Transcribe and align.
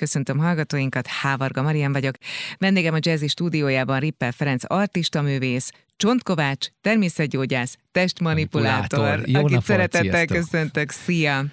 Köszöntöm 0.00 0.38
hallgatóinkat, 0.38 1.06
Hávarga 1.06 1.62
Marian 1.62 1.92
vagyok. 1.92 2.14
Vendégem 2.58 2.94
a 2.94 2.98
Jazzy 3.00 3.26
stúdiójában 3.26 4.00
Rippel 4.00 4.32
Ferenc 4.32 4.62
artista 4.66 5.22
művész, 5.22 5.70
Csontkovács, 5.96 6.66
természetgyógyász, 6.80 7.76
testmanipulátor, 7.92 8.98
Manipulátor. 8.98 9.28
Jó 9.28 9.44
akit 9.44 9.62
szeretettel 9.62 10.26
köszöntök. 10.26 10.90
Szia! 10.90 11.44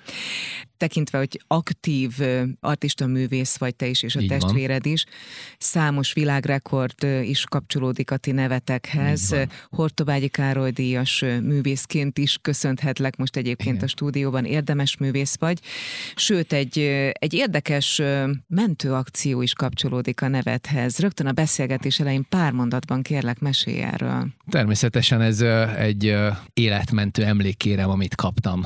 Tekintve, 0.78 1.18
hogy 1.18 1.42
aktív 1.48 2.12
artista 2.60 3.08
művész 3.08 3.58
vagy 3.58 3.76
te 3.76 3.88
is, 3.88 4.04
és 4.04 4.16
a 4.16 4.20
Így 4.20 4.30
van. 4.30 4.40
testvéred 4.40 4.86
is, 4.86 5.06
számos 5.58 6.14
világrekord 6.14 7.04
is 7.24 7.44
kapcsolódik 7.44 8.12
a 8.12 8.18
ti 8.18 8.32
nevetekhez. 8.32 9.30
Van. 9.30 9.50
Hortobágyi 9.70 10.28
Károly 10.28 10.72
díjas 10.72 11.20
művészként 11.42 12.18
is 12.18 12.38
köszönhetlek 12.42 13.16
most 13.16 13.36
egyébként 13.36 13.76
Igen. 13.76 13.84
a 13.84 13.88
stúdióban, 13.88 14.46
érdemes 14.46 14.98
művész 14.98 15.36
vagy. 15.40 15.60
Sőt, 16.16 16.54
egy, 16.54 16.78
egy 17.12 17.34
érdekes 17.34 18.02
mentőakció 18.48 19.42
is 19.42 19.54
kapcsolódik 19.54 20.22
a 20.22 20.28
nevedhez. 20.28 20.98
Rögtön 20.98 21.28
a 21.28 21.32
beszélgetés 21.32 22.00
elején 22.00 22.26
pár 22.30 22.52
mondatban 22.52 23.02
kérlek, 23.02 23.40
mesélj 23.40 23.82
erről. 23.82 24.28
Természetesen 24.50 25.22
ez 25.22 25.42
egy 25.78 26.16
életmentő 26.54 27.24
emlékkérem, 27.24 27.90
amit 27.90 28.16
kaptam 28.16 28.66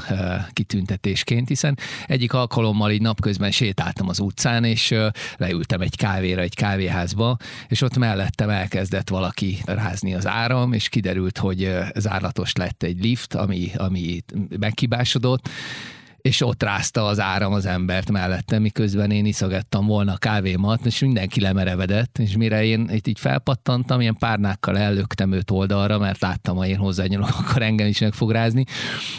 kitüntetésként, 0.54 1.48
hiszen 1.48 1.78
egyik 2.08 2.34
alkalommal 2.34 2.92
így 2.92 3.02
napközben 3.02 3.52
sétáltam 3.52 4.10
az 4.10 4.20
utcán, 4.20 4.64
és 4.64 4.96
leültem 5.38 5.82
egy 5.82 5.96
kávéra, 5.96 6.42
egy 6.42 6.56
kávéházba, 6.56 7.38
és 7.68 7.82
ott 7.82 7.98
mellettem 7.98 8.50
elkezdett 8.50 9.10
valaki 9.10 9.62
rázni 9.66 10.14
az 10.14 10.28
áram, 10.28 10.74
és 10.74 10.90
kiderült, 10.90 11.38
hogy 11.38 11.70
zárlatos 11.96 12.54
lett 12.54 12.84
egy 12.84 13.04
lift, 13.04 13.36
ami, 13.36 13.72
ami 13.78 14.24
meghibásodott, 14.60 15.50
és 16.22 16.42
ott 16.42 16.64
rázta 16.64 17.06
az 17.06 17.20
áram 17.20 17.54
az 17.54 17.66
embert 17.66 18.12
mellettem, 18.12 18.62
miközben 18.62 19.12
én 19.12 19.26
iszogattam 19.26 19.86
volna 19.86 20.14
a 20.14 20.18
kávémat, 20.18 20.86
és 20.86 21.00
mindenki 21.00 21.42
lemerevedett, 21.42 22.18
és 22.18 22.36
mire 22.36 22.64
én 22.64 22.90
itt 22.92 23.08
így 23.08 23.20
felpattantam, 23.20 24.02
ilyen 24.02 24.18
párnákkal 24.18 24.78
ellöktem 24.78 25.32
őt 25.32 25.52
oldalra, 25.52 25.98
mert 25.98 26.22
láttam, 26.22 26.58
ha 26.58 26.66
én 26.66 26.78
hozzányúlok, 26.78 27.30
akkor 27.40 27.62
engem 27.62 27.88
is 27.88 28.00
meg 28.00 28.14
fog 28.14 28.32
rázni, 28.32 28.66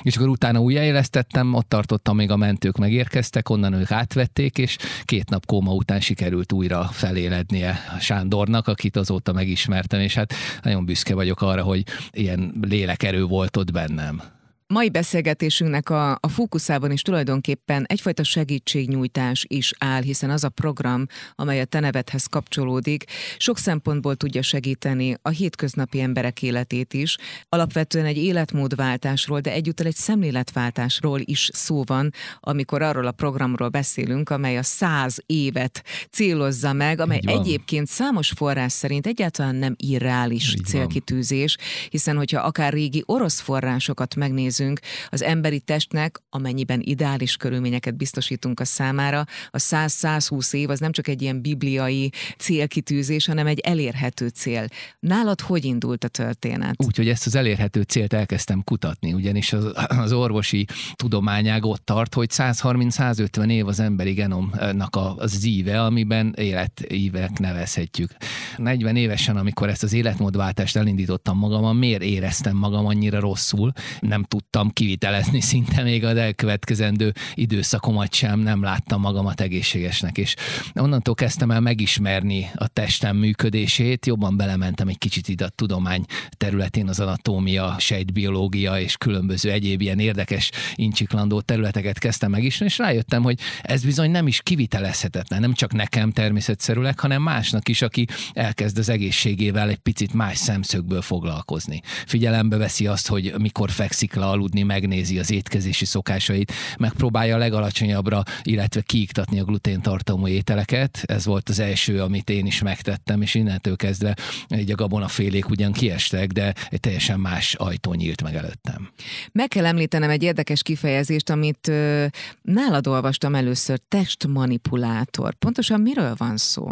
és 0.03 0.17
akkor 0.17 0.29
utána 0.29 0.61
újjáélesztettem, 0.61 1.55
ott 1.55 1.69
tartottam, 1.69 2.17
még 2.17 2.31
a 2.31 2.37
mentők 2.37 2.77
megérkeztek, 2.77 3.49
onnan 3.49 3.73
ők 3.73 3.91
átvették, 3.91 4.59
és 4.59 4.77
két 5.05 5.31
nap 5.31 5.47
kóma 5.47 5.73
után 5.73 6.01
sikerült 6.01 6.53
újra 6.53 6.89
felélednie 6.93 7.79
Sándornak, 8.01 8.69
akit 8.69 8.97
azóta 8.97 9.33
megismertem, 9.33 10.01
és 10.01 10.15
hát 10.15 10.35
nagyon 10.63 10.85
büszke 10.85 11.15
vagyok 11.15 11.43
arra, 11.43 11.63
hogy 11.63 11.85
ilyen 12.11 12.53
lélekerő 12.61 13.25
volt 13.25 13.57
ott 13.57 13.73
bennem. 13.73 14.41
Mai 14.73 14.91
beszélgetésünknek 14.91 15.91
a, 15.91 16.11
a 16.11 16.29
fókuszában 16.29 16.91
is 16.91 17.03
tulajdonképpen 17.03 17.85
egyfajta 17.89 18.25
segítségnyújtás 18.25 19.45
is 19.49 19.73
áll, 19.79 20.03
hiszen 20.03 20.31
az 20.31 20.45
a 20.45 20.49
program, 20.49 21.07
amely 21.35 21.61
a 21.61 21.65
te 21.65 21.81
nevedhez 21.81 22.27
kapcsolódik, 22.27 23.05
sok 23.37 23.59
szempontból 23.59 24.17
tudja 24.17 24.43
segíteni 24.43 25.17
a 25.23 25.29
hétköznapi 25.29 26.01
emberek 26.01 26.43
életét 26.43 26.93
is. 26.93 27.17
Alapvetően 27.49 28.05
egy 28.05 28.17
életmódváltásról, 28.17 29.41
de 29.41 29.53
egyúttal 29.53 29.87
egy 29.87 29.95
szemléletváltásról 29.95 31.21
is 31.25 31.51
szó 31.53 31.83
van, 31.87 32.13
amikor 32.41 32.83
arról 32.83 33.07
a 33.07 33.13
programról 33.13 33.69
beszélünk, 33.69 34.31
amely 34.31 34.59
a 34.59 34.63
száz 34.63 35.19
évet 35.27 35.85
célozza 36.11 36.73
meg, 36.73 37.01
amely 37.01 37.21
egyébként 37.23 37.87
számos 37.87 38.33
forrás 38.37 38.73
szerint 38.73 39.07
egyáltalán 39.07 39.55
nem 39.55 39.75
irreális 39.77 40.55
célkitűzés, 40.65 41.57
hiszen 41.91 42.17
hogyha 42.17 42.41
akár 42.41 42.73
régi 42.73 43.03
orosz 43.07 43.41
forrásokat 43.41 44.17
megnézünk, 44.63 44.81
az 45.09 45.23
emberi 45.23 45.61
testnek, 45.61 46.23
amennyiben 46.31 46.81
ideális 46.83 47.37
körülményeket 47.37 47.97
biztosítunk 47.97 48.61
a 48.61 48.65
számára, 48.65 49.25
a 49.51 49.59
100-120 49.59 50.55
év 50.55 50.71
az 50.71 50.81
nem 50.81 50.93
csak 50.93 51.09
egy 51.09 51.23
ilyen 51.23 51.41
bibliai 51.41 52.13
célkitűzés, 52.39 53.27
hanem 53.27 53.47
egy 53.47 53.59
elérhető 53.59 54.29
cél. 54.29 54.67
Nálad 55.01 55.41
hogy 55.41 55.65
indult 55.65 56.05
a 56.05 56.09
történet? 56.09 56.75
Úgyhogy 56.85 57.09
ezt 57.09 57.27
az 57.27 57.35
elérhető 57.35 57.83
célt 57.83 58.13
elkezdtem 58.13 58.65
kutatni, 58.65 59.13
ugyanis 59.13 59.53
az, 59.53 59.73
az 59.89 60.13
orvosi 60.13 60.67
tudományág 60.95 61.65
ott 61.65 61.85
tart, 61.85 62.15
hogy 62.15 62.29
130-150 62.33 63.51
év 63.51 63.67
az 63.67 63.81
emberi 63.81 64.13
genomnak 64.13 64.97
az 65.17 65.45
íve, 65.45 65.83
amiben 65.83 66.35
életívek 66.37 67.39
nevezhetjük. 67.39 68.11
40 68.57 68.97
évesen, 68.97 69.37
amikor 69.37 69.69
ezt 69.69 69.83
az 69.83 69.93
életmódváltást 69.93 70.77
elindítottam 70.77 71.39
magamon, 71.39 71.77
miért 71.77 72.03
éreztem 72.03 72.57
magam 72.57 72.87
annyira 72.87 73.21
rosszul? 73.21 73.73
Nem 74.01 74.23
tudtam 74.23 74.52
kivitelezni 74.73 75.41
szinte 75.51 75.83
még 75.83 76.05
az 76.05 76.17
elkövetkezendő 76.17 77.13
időszakomat 77.35 78.15
sem, 78.15 78.41
nem 78.41 78.63
láttam 78.63 79.01
magamat 79.01 79.41
egészségesnek, 79.41 80.19
és 80.19 80.35
onnantól 80.75 81.15
kezdtem 81.15 81.51
el 81.51 81.61
megismerni 81.61 82.51
a 82.55 82.69
testem 82.69 83.17
működését, 83.17 84.07
jobban 84.07 84.37
belementem 84.37 84.89
egy 84.89 84.99
kicsit 84.99 85.29
ide 85.29 85.45
a 85.45 85.49
tudomány 85.49 86.05
területén, 86.37 86.89
az 86.89 87.01
anatómia, 87.01 87.77
sejtbiológia 87.79 88.81
és 88.81 88.97
különböző 88.97 89.51
egyéb 89.51 89.81
ilyen 89.81 89.99
érdekes 89.99 90.51
incsiklandó 90.75 91.41
területeket 91.41 91.99
kezdtem 91.99 92.31
megismerni, 92.31 92.75
és 92.75 92.79
rájöttem, 92.79 93.23
hogy 93.23 93.39
ez 93.63 93.85
bizony 93.85 94.11
nem 94.11 94.27
is 94.27 94.41
kivitelezhetetlen, 94.43 95.41
nem 95.41 95.53
csak 95.53 95.73
nekem 95.73 96.11
természetszerűleg, 96.11 97.01
hanem 97.01 97.23
másnak 97.23 97.69
is, 97.69 97.83
aki 97.83 98.07
elkezd 98.33 98.79
az 98.79 98.89
egészségével 98.89 99.69
egy 99.69 99.77
picit 99.77 100.15
más 100.15 100.39
szemszögből 100.39 101.03
foglalkozni. 101.03 101.81
Figyelembe 102.07 102.57
veszi 102.57 102.87
azt, 102.87 103.09
hogy 103.09 103.35
mikor 103.39 103.71
fekszik 103.71 104.15
le 104.15 104.27
aludni, 104.33 104.63
megnézi 104.63 105.19
az 105.19 105.31
étkezési 105.31 105.85
szokásait, 105.85 106.53
megpróbálja 106.79 107.35
a 107.35 107.39
legalacsonyabbra, 107.39 108.23
illetve 108.43 108.81
kiiktatni 108.81 109.41
a 109.41 109.45
gluténtartalmú 109.45 110.27
ételeket. 110.27 111.03
Ez 111.07 111.25
volt 111.25 111.49
az 111.49 111.59
első, 111.59 112.03
amit 112.03 112.31
én 112.31 112.47
is 112.47 112.63
megtettem, 112.63 113.23
és 113.23 113.35
innentől 113.35 113.77
kezdve 113.77 114.17
így 114.57 114.71
a 114.71 114.75
gabonafélék 114.75 115.49
ugyan 115.49 115.73
kiestek, 115.73 116.31
de 116.31 116.55
egy 116.71 116.81
teljesen 116.81 117.21
más 117.21 117.55
ajtó 117.55 117.95
nyílt 117.95 118.23
meg 118.23 118.35
előttem. 118.35 118.91
Meg 119.33 119.49
kell 119.49 119.67
említenem 119.67 120.11
egy 120.11 120.23
érdekes 120.23 120.63
kifejezést, 120.63 121.31
amit 121.31 121.69
ö, 121.69 122.07
nálad 122.43 122.87
olvastam 122.87 123.35
először, 123.35 123.81
testmanipulátor. 123.89 125.35
Pontosan 125.35 125.81
miről 125.81 126.15
van 126.17 126.37
szó? 126.37 126.71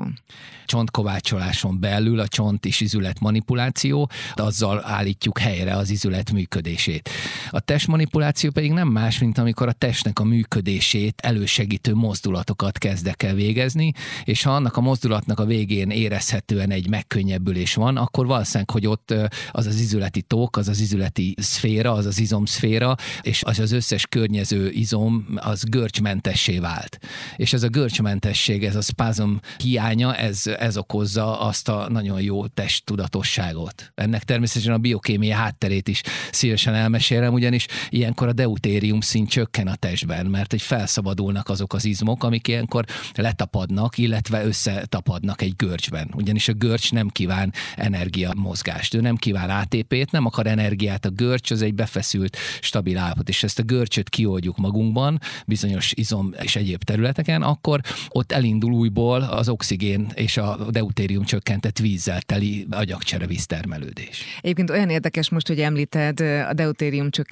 csontkovácsoláson 0.70 1.80
belül 1.80 2.20
a 2.20 2.28
csont 2.28 2.64
és 2.66 2.80
izület 2.80 3.20
manipuláció, 3.20 4.10
azzal 4.34 4.84
állítjuk 4.84 5.38
helyre 5.38 5.76
az 5.76 5.90
izület 5.90 6.32
működését. 6.32 7.10
A 7.52 7.60
testmanipuláció 7.60 8.50
pedig 8.50 8.72
nem 8.72 8.88
más, 8.88 9.18
mint 9.18 9.38
amikor 9.38 9.68
a 9.68 9.72
testnek 9.72 10.18
a 10.18 10.24
működését 10.24 11.20
elősegítő 11.22 11.94
mozdulatokat 11.94 12.78
kezdek 12.78 13.22
el 13.22 13.34
végezni, 13.34 13.92
és 14.24 14.42
ha 14.42 14.50
annak 14.50 14.76
a 14.76 14.80
mozdulatnak 14.80 15.40
a 15.40 15.44
végén 15.44 15.90
érezhetően 15.90 16.70
egy 16.70 16.88
megkönnyebbülés 16.88 17.74
van, 17.74 17.96
akkor 17.96 18.26
valószínűleg, 18.26 18.70
hogy 18.70 18.86
ott 18.86 19.14
az 19.50 19.66
az 19.66 19.80
izületi 19.80 20.22
tók, 20.22 20.56
az 20.56 20.68
az 20.68 20.80
izületi 20.80 21.34
szféra, 21.38 21.92
az 21.92 22.06
az 22.06 22.20
izomszféra, 22.20 22.94
és 23.20 23.42
az 23.42 23.58
az 23.58 23.72
összes 23.72 24.06
környező 24.06 24.70
izom, 24.70 25.26
az 25.36 25.64
görcsmentessé 25.64 26.58
vált. 26.58 26.98
És 27.36 27.52
ez 27.52 27.62
a 27.62 27.68
görcsmentesség, 27.68 28.64
ez 28.64 28.76
a 28.76 28.80
spazm 28.80 29.32
hiánya, 29.58 30.16
ez, 30.16 30.46
ez 30.46 30.76
okozza 30.76 31.40
azt 31.40 31.68
a 31.68 31.88
nagyon 31.88 32.20
jó 32.20 32.46
testtudatosságot. 32.46 33.92
Ennek 33.94 34.24
természetesen 34.24 34.72
a 34.72 34.78
biokémia 34.78 35.36
hátterét 35.36 35.88
is 35.88 36.02
szívesen 36.30 36.74
elmesélem, 36.74 37.32
ugyanis 37.40 37.66
ilyenkor 37.88 38.28
a 38.28 38.32
deutérium 38.32 39.00
szint 39.00 39.28
csökken 39.28 39.66
a 39.66 39.74
testben, 39.74 40.26
mert 40.26 40.50
hogy 40.50 40.62
felszabadulnak 40.62 41.48
azok 41.48 41.72
az 41.72 41.84
izmok, 41.84 42.24
amik 42.24 42.48
ilyenkor 42.48 42.84
letapadnak, 43.14 43.98
illetve 43.98 44.44
összetapadnak 44.44 45.42
egy 45.42 45.56
görcsben. 45.56 46.10
Ugyanis 46.14 46.48
a 46.48 46.52
görcs 46.52 46.92
nem 46.92 47.08
kíván 47.08 47.52
energia 47.76 48.32
mozgást, 48.36 48.94
ő 48.94 49.00
nem 49.00 49.16
kíván 49.16 49.50
ATP-t, 49.50 50.10
nem 50.10 50.26
akar 50.26 50.46
energiát, 50.46 51.04
a 51.04 51.10
görcs 51.10 51.50
az 51.50 51.62
egy 51.62 51.74
befeszült, 51.74 52.36
stabil 52.60 52.98
állapot, 52.98 53.28
és 53.28 53.42
ezt 53.42 53.58
a 53.58 53.62
görcsöt 53.62 54.08
kioldjuk 54.08 54.56
magunkban, 54.56 55.20
bizonyos 55.46 55.92
izom 55.92 56.34
és 56.42 56.56
egyéb 56.56 56.82
területeken, 56.82 57.42
akkor 57.42 57.80
ott 58.08 58.32
elindul 58.32 58.72
újból 58.72 59.22
az 59.22 59.48
oxigén 59.48 60.06
és 60.14 60.36
a 60.36 60.70
deutérium 60.70 61.24
csökkentett 61.24 61.78
vízzel 61.78 62.20
teli 62.20 62.66
agyagcsere 62.70 63.26
víztermelődés. 63.26 64.24
Egyébként 64.40 64.70
olyan 64.70 64.90
érdekes 64.90 65.30
most, 65.30 65.46
hogy 65.46 65.60
említed 65.60 66.20
a 66.20 66.52
deutérium 66.52 67.10
csökkentett 67.10 67.28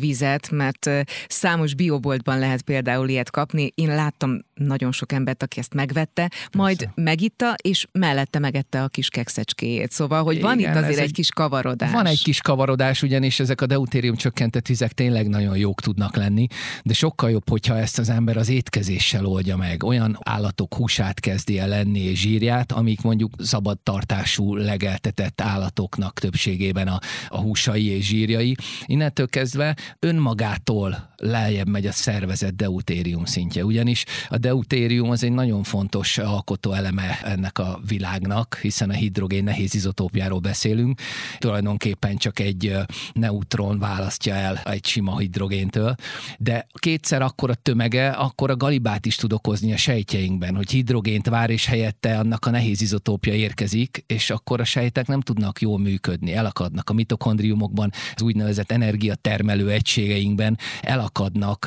vizet, 0.00 0.50
mert 0.50 0.90
számos 1.28 1.74
bioboltban 1.74 2.38
lehet 2.38 2.62
például 2.62 3.08
ilyet 3.08 3.30
kapni. 3.30 3.72
Én 3.74 3.94
láttam 3.94 4.38
nagyon 4.66 4.92
sok 4.92 5.12
embert, 5.12 5.42
aki 5.42 5.58
ezt 5.58 5.74
megvette, 5.74 6.30
majd 6.52 6.88
megitta, 6.94 7.54
és 7.62 7.86
mellette 7.92 8.38
megette 8.38 8.82
a 8.82 8.88
kis 8.88 9.08
kekszecskéjét. 9.08 9.90
Szóval, 9.92 10.22
hogy 10.22 10.40
van 10.40 10.58
Igen, 10.58 10.70
itt 10.70 10.76
azért 10.82 10.98
egy, 10.98 11.04
egy- 11.04 11.12
kis 11.12 11.28
kavarodás. 11.30 11.90
Van 11.92 12.06
egy 12.06 12.22
kis 12.22 12.40
kavarodás, 12.40 13.02
ugyanis 13.02 13.40
ezek 13.40 13.60
a 13.60 13.66
deutérium 13.66 14.16
csökkentett 14.16 14.66
vizek 14.66 14.92
tényleg 14.92 15.28
nagyon 15.28 15.56
jók 15.56 15.80
tudnak 15.80 16.16
lenni, 16.16 16.46
de 16.82 16.94
sokkal 16.94 17.30
jobb, 17.30 17.48
hogyha 17.48 17.78
ezt 17.78 17.98
az 17.98 18.08
ember 18.08 18.36
az 18.36 18.48
étkezéssel 18.48 19.26
oldja 19.26 19.56
meg. 19.56 19.84
Olyan 19.84 20.18
állatok 20.22 20.74
húsát 20.74 21.20
kezdi 21.20 21.58
el 21.58 21.68
lenni 21.68 21.98
és 22.00 22.20
zsírját, 22.20 22.72
amik 22.72 23.00
mondjuk 23.00 23.32
szabad 23.38 23.78
tartású 23.78 24.56
legeltetett 24.56 25.40
állatoknak 25.40 26.18
többségében 26.18 26.88
a, 26.88 26.98
a 27.28 27.38
húsai 27.40 27.86
és 27.86 28.06
zsírjai. 28.06 28.56
Innentől 28.86 29.28
kezdve 29.28 29.76
önmagától 29.98 31.09
lejjebb 31.20 31.68
megy 31.68 31.86
a 31.86 31.92
szervezet 31.92 32.56
deutérium 32.56 33.24
szintje. 33.24 33.64
Ugyanis 33.64 34.04
a 34.28 34.38
deutérium 34.38 35.10
az 35.10 35.24
egy 35.24 35.32
nagyon 35.32 35.62
fontos 35.62 36.18
alkotó 36.18 36.72
eleme 36.72 37.18
ennek 37.22 37.58
a 37.58 37.80
világnak, 37.86 38.58
hiszen 38.62 38.90
a 38.90 38.92
hidrogén 38.92 39.44
nehéz 39.44 39.74
izotópjáról 39.74 40.38
beszélünk. 40.38 41.00
Tulajdonképpen 41.38 42.16
csak 42.16 42.38
egy 42.38 42.76
neutron 43.12 43.78
választja 43.78 44.34
el 44.34 44.56
egy 44.64 44.86
sima 44.86 45.18
hidrogéntől, 45.18 45.94
de 46.38 46.66
kétszer 46.72 47.22
akkor 47.22 47.50
a 47.50 47.54
tömege, 47.54 48.08
akkor 48.08 48.50
a 48.50 48.56
galibát 48.56 49.06
is 49.06 49.16
tud 49.16 49.32
okozni 49.32 49.72
a 49.72 49.76
sejtjeinkben, 49.76 50.56
hogy 50.56 50.70
hidrogént 50.70 51.28
vár, 51.28 51.50
és 51.50 51.66
helyette 51.66 52.18
annak 52.18 52.46
a 52.46 52.50
nehéz 52.50 52.80
izotópja 52.80 53.34
érkezik, 53.34 54.04
és 54.06 54.30
akkor 54.30 54.60
a 54.60 54.64
sejtek 54.64 55.06
nem 55.06 55.20
tudnak 55.20 55.60
jól 55.60 55.78
működni, 55.78 56.34
elakadnak 56.34 56.90
a 56.90 56.92
mitokondriumokban, 56.92 57.90
az 58.14 58.22
úgynevezett 58.22 58.72
energiatermelő 58.72 59.70
egységeinkben 59.70 60.58
elakadnak 60.80 61.09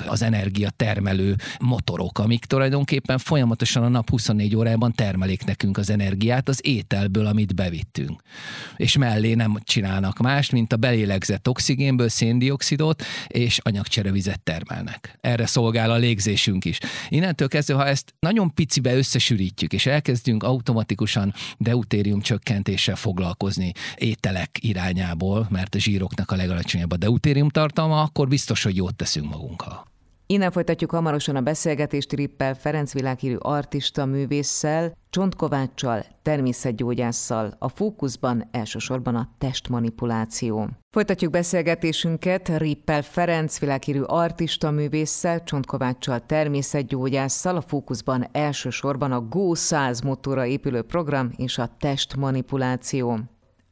az 0.06 0.22
energiatermelő 0.22 1.36
motorok, 1.60 2.19
amik 2.19 2.45
tulajdonképpen 2.45 3.18
folyamatosan 3.18 3.84
a 3.84 3.88
nap 3.88 4.10
24 4.10 4.56
órában 4.56 4.94
termelik 4.94 5.44
nekünk 5.45 5.78
az 5.78 5.90
energiát 5.90 6.50
az 6.50 6.60
ételből, 6.63 7.25
amit 7.25 7.56
bevittünk. 7.56 8.22
És 8.75 8.98
mellé 8.98 9.34
nem 9.34 9.57
csinálnak 9.63 10.18
más, 10.18 10.50
mint 10.50 10.74
a 10.74 10.78
belélegzett 10.78 11.48
oxigénből 11.48 12.10
széndiokszidot 12.10 13.04
és 13.28 13.60
anyagcserevizet 13.63 14.42
termelnek. 14.42 15.18
Erre 15.22 15.45
szolgál 15.45 15.92
a 15.92 15.95
légzésünk 15.95 16.66
is. 16.66 16.78
Innentől 17.10 17.48
kezdve, 17.48 17.75
ha 17.75 17.86
ezt 17.86 18.13
nagyon 18.19 18.54
picibe 18.54 18.95
összesűrítjük, 18.95 19.74
és 19.74 19.86
elkezdünk 19.86 20.44
automatikusan 20.44 21.34
deutérium 21.57 22.22
csökkentéssel 22.22 22.95
foglalkozni 22.95 23.72
ételek 23.95 24.57
irányából, 24.60 25.48
mert 25.50 25.75
a 25.75 25.80
zsíroknak 25.80 26.31
a 26.31 26.36
legalacsonyabb 26.36 26.92
a 26.92 26.98
deutérium 26.98 27.50
tartalma, 27.50 28.01
akkor 28.01 28.28
biztos, 28.28 28.63
hogy 28.63 28.75
jót 28.75 28.95
teszünk 28.95 29.30
magunkkal. 29.33 29.91
Innen 30.25 30.51
folytatjuk 30.51 30.91
hamarosan 30.91 31.35
a 31.35 31.41
beszélgetést 31.41 32.13
Rippel 32.13 32.53
Ferenc 32.53 32.94
világhírű 32.94 33.35
artista 33.35 34.06
művésszel, 34.06 34.97
Csontkováccsal, 35.09 36.06
természetgyógyásszal, 36.21 37.56
a 37.59 37.69
fókuszban 37.69 38.47
elsősorban 38.51 39.15
a 39.15 39.30
testmanipuláció. 39.38 40.69
Folytatjuk 40.91 41.31
beszélgetésünket 41.31 42.57
Rippel 42.57 43.01
Ferenc 43.01 43.59
világhírű 43.59 44.01
artista 44.01 44.71
művésszel, 44.71 45.44
Csontkováccsal, 45.44 46.19
természetgyógyásszal, 46.19 47.56
a 47.56 47.62
fókuszban 47.62 48.27
elsősorban 48.31 49.12
a 49.12 49.21
Go100 49.21 50.03
motorra 50.03 50.45
épülő 50.45 50.81
program 50.81 51.31
és 51.35 51.57
a 51.57 51.69
testmanipuláció. 51.80 53.19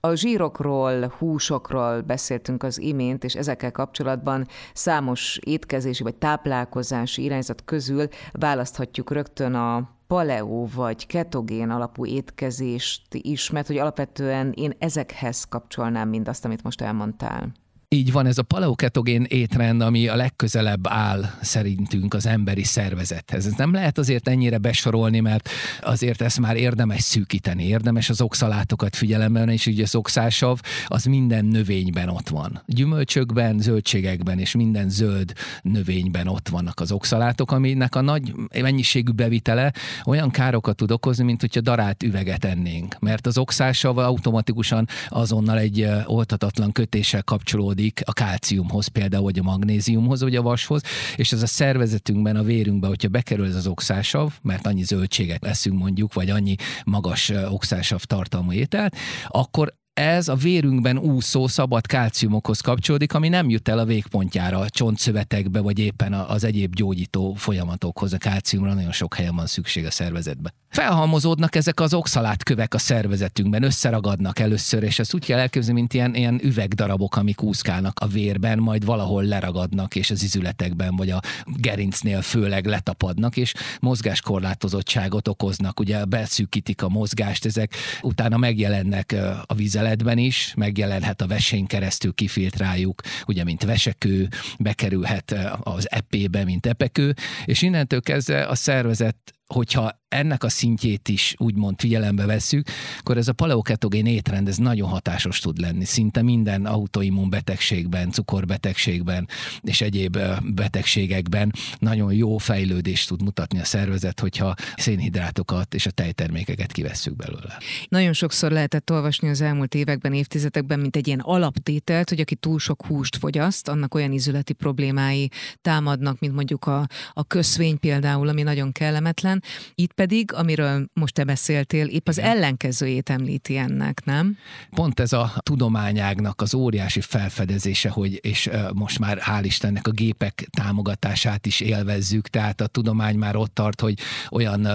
A 0.03 0.13
zsírokról, 0.13 1.13
húsokról 1.17 2.01
beszéltünk 2.01 2.63
az 2.63 2.79
imént, 2.79 3.23
és 3.23 3.35
ezekkel 3.35 3.71
kapcsolatban 3.71 4.47
számos 4.73 5.39
étkezési 5.43 6.03
vagy 6.03 6.15
táplálkozási 6.15 7.23
irányzat 7.23 7.63
közül 7.65 8.07
választhatjuk 8.31 9.11
rögtön 9.11 9.53
a 9.53 9.89
paleo 10.07 10.65
vagy 10.75 11.07
ketogén 11.07 11.69
alapú 11.69 12.05
étkezést 12.05 13.07
is, 13.11 13.49
mert 13.49 13.67
hogy 13.67 13.77
alapvetően 13.77 14.51
én 14.55 14.73
ezekhez 14.79 15.43
kapcsolnám 15.43 16.09
mindazt, 16.09 16.45
amit 16.45 16.63
most 16.63 16.81
elmondtál. 16.81 17.51
Így 17.95 18.11
van, 18.11 18.25
ez 18.25 18.37
a 18.37 18.43
paleoketogén 18.43 19.25
étrend, 19.29 19.81
ami 19.81 20.07
a 20.07 20.15
legközelebb 20.15 20.87
áll 20.87 21.23
szerintünk 21.41 22.13
az 22.13 22.25
emberi 22.25 22.63
szervezethez. 22.63 23.45
Ez 23.45 23.53
nem 23.57 23.73
lehet 23.73 23.97
azért 23.97 24.27
ennyire 24.27 24.57
besorolni, 24.57 25.19
mert 25.19 25.49
azért 25.81 26.21
ezt 26.21 26.39
már 26.39 26.55
érdemes 26.55 27.01
szűkíteni, 27.01 27.67
érdemes 27.67 28.09
az 28.09 28.21
oxalátokat 28.21 28.95
figyelembe 28.95 29.39
venni, 29.39 29.53
és 29.53 29.65
ugye 29.65 29.83
az 29.83 29.95
oxásav 29.95 30.59
az 30.85 31.05
minden 31.05 31.45
növényben 31.45 32.09
ott 32.09 32.29
van. 32.29 32.61
Gyümölcsökben, 32.65 33.59
zöldségekben 33.59 34.39
és 34.39 34.55
minden 34.55 34.89
zöld 34.89 35.33
növényben 35.61 36.27
ott 36.27 36.49
vannak 36.49 36.79
az 36.79 36.91
oxalátok, 36.91 37.51
aminek 37.51 37.95
a 37.95 38.01
nagy 38.01 38.33
mennyiségű 38.61 39.11
bevitele 39.11 39.73
olyan 40.05 40.29
károkat 40.29 40.75
tud 40.75 40.91
okozni, 40.91 41.23
mint 41.23 41.41
hogyha 41.41 41.61
darált 41.61 42.03
üveget 42.03 42.45
ennénk. 42.45 42.99
Mert 42.99 43.27
az 43.27 43.37
oxásav 43.37 43.97
automatikusan 43.97 44.87
azonnal 45.09 45.59
egy 45.59 45.87
oltatatlan 46.05 46.71
kötéssel 46.71 47.23
kapcsolódik 47.23 47.79
kapcsolódik 47.81 48.01
a 48.05 48.13
kálciumhoz 48.13 48.87
például, 48.87 49.23
vagy 49.23 49.39
a 49.39 49.43
magnéziumhoz, 49.43 50.21
vagy 50.21 50.35
a 50.35 50.41
vashoz, 50.41 50.81
és 51.15 51.31
ez 51.31 51.41
a 51.41 51.47
szervezetünkben, 51.47 52.35
a 52.35 52.43
vérünkben, 52.43 52.89
hogyha 52.89 53.07
bekerül 53.07 53.45
ez 53.45 53.55
az 53.55 53.67
oxásav, 53.67 54.33
mert 54.41 54.67
annyi 54.67 54.83
zöldséget 54.83 55.45
eszünk 55.45 55.79
mondjuk, 55.79 56.13
vagy 56.13 56.29
annyi 56.29 56.55
magas 56.85 57.29
oxásav 57.49 58.03
tartalmú 58.03 58.51
ételt, 58.51 58.95
akkor 59.27 59.79
ez 59.93 60.27
a 60.27 60.35
vérünkben 60.35 60.97
úszó 60.97 61.47
szabad 61.47 61.85
kálciumokhoz 61.85 62.59
kapcsolódik, 62.59 63.13
ami 63.13 63.29
nem 63.29 63.49
jut 63.49 63.67
el 63.67 63.79
a 63.79 63.85
végpontjára, 63.85 64.59
a 64.59 64.69
csontszövetekbe, 64.69 65.59
vagy 65.59 65.79
éppen 65.79 66.13
az 66.13 66.43
egyéb 66.43 66.75
gyógyító 66.75 67.33
folyamatokhoz. 67.33 68.13
A 68.13 68.17
kálciumra 68.17 68.73
nagyon 68.73 68.91
sok 68.91 69.15
helyen 69.15 69.35
van 69.35 69.45
szükség 69.45 69.85
a 69.85 69.91
szervezetbe. 69.91 70.53
Felhalmozódnak 70.69 71.55
ezek 71.55 71.79
az 71.79 71.93
oxalátkövek 71.93 72.73
a 72.73 72.77
szervezetünkben, 72.77 73.63
összeragadnak 73.63 74.39
először, 74.39 74.83
és 74.83 74.99
ezt 74.99 75.13
úgy 75.13 75.25
kell 75.25 75.39
elképzelni, 75.39 75.79
mint 75.79 75.93
ilyen, 75.93 76.15
ilyen 76.15 76.39
üvegdarabok, 76.43 77.15
amik 77.15 77.41
úszkálnak 77.41 77.99
a 77.99 78.07
vérben, 78.07 78.59
majd 78.59 78.85
valahol 78.85 79.23
leragadnak, 79.23 79.95
és 79.95 80.11
az 80.11 80.23
izületekben, 80.23 80.95
vagy 80.95 81.09
a 81.09 81.21
gerincnél 81.45 82.21
főleg 82.21 82.65
letapadnak, 82.65 83.37
és 83.37 83.53
mozgáskorlátozottságot 83.79 85.27
okoznak. 85.27 85.79
Ugye 85.79 86.05
beszűkítik 86.05 86.81
a 86.81 86.89
mozgást, 86.89 87.45
ezek 87.45 87.75
utána 88.01 88.37
megjelennek 88.37 89.15
a 89.45 89.53
vízzel 89.53 89.80
vizeletben 89.81 90.17
is 90.17 90.53
megjelenhet 90.57 91.21
a 91.21 91.27
vesén 91.27 91.65
keresztül 91.65 92.13
kifiltráljuk, 92.13 93.01
ugye 93.27 93.43
mint 93.43 93.63
vesekő, 93.63 94.27
bekerülhet 94.59 95.35
az 95.59 95.91
epébe, 95.91 96.43
mint 96.43 96.65
epekő, 96.65 97.13
és 97.45 97.61
innentől 97.61 98.01
kezdve 98.01 98.45
a 98.45 98.55
szervezet 98.55 99.17
hogyha 99.53 100.00
ennek 100.11 100.43
a 100.43 100.49
szintjét 100.49 101.09
is 101.09 101.35
úgymond 101.37 101.79
figyelembe 101.79 102.25
vesszük, 102.25 102.67
akkor 102.99 103.17
ez 103.17 103.27
a 103.27 103.33
paleoketogén 103.33 104.05
étrend 104.05 104.47
ez 104.47 104.57
nagyon 104.57 104.89
hatásos 104.89 105.39
tud 105.39 105.59
lenni. 105.59 105.85
Szinte 105.85 106.21
minden 106.21 106.65
autoimmun 106.65 107.29
betegségben, 107.29 108.11
cukorbetegségben 108.11 109.27
és 109.61 109.81
egyéb 109.81 110.17
betegségekben 110.43 111.53
nagyon 111.79 112.13
jó 112.13 112.37
fejlődést 112.37 113.07
tud 113.07 113.23
mutatni 113.23 113.59
a 113.59 113.65
szervezet, 113.65 114.19
hogyha 114.19 114.53
szénhidrátokat 114.75 115.73
és 115.73 115.85
a 115.85 115.91
tejtermékeket 115.91 116.71
kivesszük 116.71 117.15
belőle. 117.15 117.57
Nagyon 117.89 118.13
sokszor 118.13 118.51
lehetett 118.51 118.91
olvasni 118.91 119.29
az 119.29 119.41
elmúlt 119.41 119.75
években, 119.75 120.13
évtizedekben, 120.13 120.79
mint 120.79 120.95
egy 120.95 121.07
ilyen 121.07 121.19
alaptételt, 121.19 122.09
hogy 122.09 122.19
aki 122.19 122.35
túl 122.35 122.59
sok 122.59 122.85
húst 122.85 123.17
fogyaszt, 123.17 123.67
annak 123.67 123.93
olyan 123.93 124.11
izületi 124.11 124.53
problémái 124.53 125.29
támadnak, 125.61 126.19
mint 126.19 126.33
mondjuk 126.33 126.65
a, 126.65 126.87
a 127.13 127.23
köszvény 127.23 127.79
például, 127.79 128.27
ami 128.27 128.41
nagyon 128.41 128.71
kellemetlen, 128.71 129.43
itt 129.75 129.93
pedig, 130.01 130.33
amiről 130.33 130.89
most 130.93 131.13
te 131.13 131.23
beszéltél, 131.23 131.87
épp 131.87 132.07
az 132.07 132.19
ellenkezőjét 132.19 133.09
említi 133.09 133.57
ennek, 133.57 134.05
nem? 134.05 134.37
Pont 134.69 134.99
ez 134.99 135.13
a 135.13 135.33
tudományágnak 135.39 136.41
az 136.41 136.53
óriási 136.53 137.01
felfedezése, 137.01 137.89
hogy 137.89 138.19
és 138.21 138.49
most 138.73 138.99
már 138.99 139.21
hál' 139.25 139.43
Istennek 139.43 139.87
a 139.87 139.91
gépek 139.91 140.47
támogatását 140.49 141.45
is 141.45 141.59
élvezzük, 141.59 142.27
tehát 142.27 142.61
a 142.61 142.67
tudomány 142.67 143.15
már 143.15 143.35
ott 143.35 143.53
tart, 143.53 143.81
hogy 143.81 143.99
olyan 144.29 144.67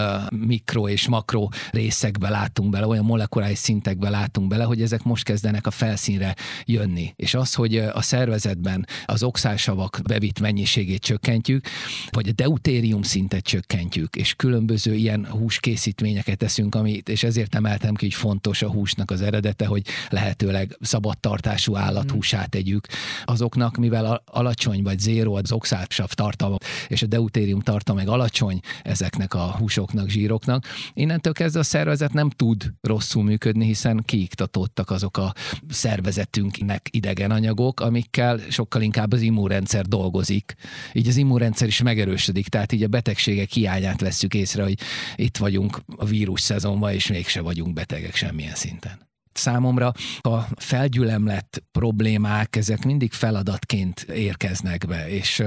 mikro 0.47 0.89
és 0.89 1.09
makro 1.09 1.49
részekbe 1.71 2.29
látunk 2.29 2.71
bele, 2.71 2.87
olyan 2.87 3.05
molekuláris 3.05 3.59
szintekbe 3.59 4.11
látunk 4.11 4.49
bele, 4.49 4.65
hogy 4.65 4.83
ezek 4.83 5.03
most 5.03 5.25
kezdenek 5.25 5.67
a 5.67 5.71
felszínre 5.71 6.35
jönni. 6.65 7.13
És 7.17 7.35
az, 7.35 7.55
hogy 7.55 7.77
a 7.77 8.03
szervezetben 8.03 8.87
az 9.05 9.23
oxálsavak 9.23 10.01
bevitt 10.03 10.41
mennyiségét 10.41 11.03
csökkentjük, 11.03 11.67
vagy 12.11 12.29
a 12.29 12.33
deutérium 12.33 13.03
szintet 13.03 13.45
csökkentjük, 13.45 14.17
és 14.17 14.35
külön 14.35 14.65
különböző 14.67 14.95
ilyen 14.95 15.16
húskészítményeket 15.25 16.39
teszünk, 16.39 16.75
amit, 16.75 17.09
és 17.09 17.23
ezért 17.23 17.55
emeltem 17.55 17.95
ki, 17.95 18.05
hogy 18.05 18.15
fontos 18.15 18.63
a 18.63 18.71
húsnak 18.71 19.11
az 19.11 19.23
eredete, 19.23 19.67
hogy 19.67 19.83
lehetőleg 20.09 20.77
szabad 20.81 21.19
tartású 21.19 21.77
állathúsát 21.77 22.51
tegyük. 22.51 22.87
Azoknak, 23.25 23.77
mivel 23.77 24.23
alacsony 24.25 24.83
vagy 24.83 24.99
zéro 24.99 25.35
az 25.35 25.53
oxálsav 25.53 26.09
tartalma, 26.09 26.57
és 26.89 27.03
a 27.03 27.07
deutérium 27.07 27.61
tartalma 27.61 28.01
meg 28.01 28.09
alacsony 28.09 28.61
ezeknek 28.83 29.35
a 29.35 29.57
húsoknak, 29.59 30.09
zsíroknak, 30.09 30.65
innentől 30.95 31.33
kezdve 31.33 31.61
a 31.61 31.63
szervezet 31.63 32.13
nem 32.13 32.31
tud 32.31 32.73
rosszul 32.81 33.23
működni, 33.23 33.65
hiszen 33.65 34.03
kiiktatottak 34.05 34.91
azok 34.91 35.17
a 35.17 35.35
szervezetünknek 35.69 36.89
idegen 36.91 37.31
anyagok, 37.31 37.81
amikkel 37.81 38.41
sokkal 38.49 38.83
inkább 38.83 39.13
az 39.13 39.21
immunrendszer 39.21 39.87
dolgozik. 39.87 40.55
Így 40.93 41.09
az 41.09 41.17
immunrendszer 41.17 41.69
is 41.69 41.83
megerősödik, 41.83 42.49
tehát 42.49 42.73
így 42.73 42.83
a 42.83 42.89
betegségek 42.89 43.51
hiányát 43.51 44.01
veszük 44.01 44.35
észre, 44.35 44.63
hogy 44.63 44.79
itt 45.15 45.37
vagyunk 45.37 45.81
a 45.97 46.05
vírus 46.05 46.41
szezonban, 46.41 46.93
és 46.93 47.07
mégse 47.07 47.41
vagyunk 47.41 47.75
betegek 47.75 48.15
semmilyen 48.15 48.55
szinten. 48.55 49.05
Számomra 49.33 49.93
a 50.21 50.39
felgyülemlett 50.57 51.63
problémák, 51.73 52.57
ezek 52.57 52.85
mindig 52.85 53.13
feladatként 53.13 54.01
érkeznek 54.01 54.87
be, 54.87 55.09
és 55.09 55.43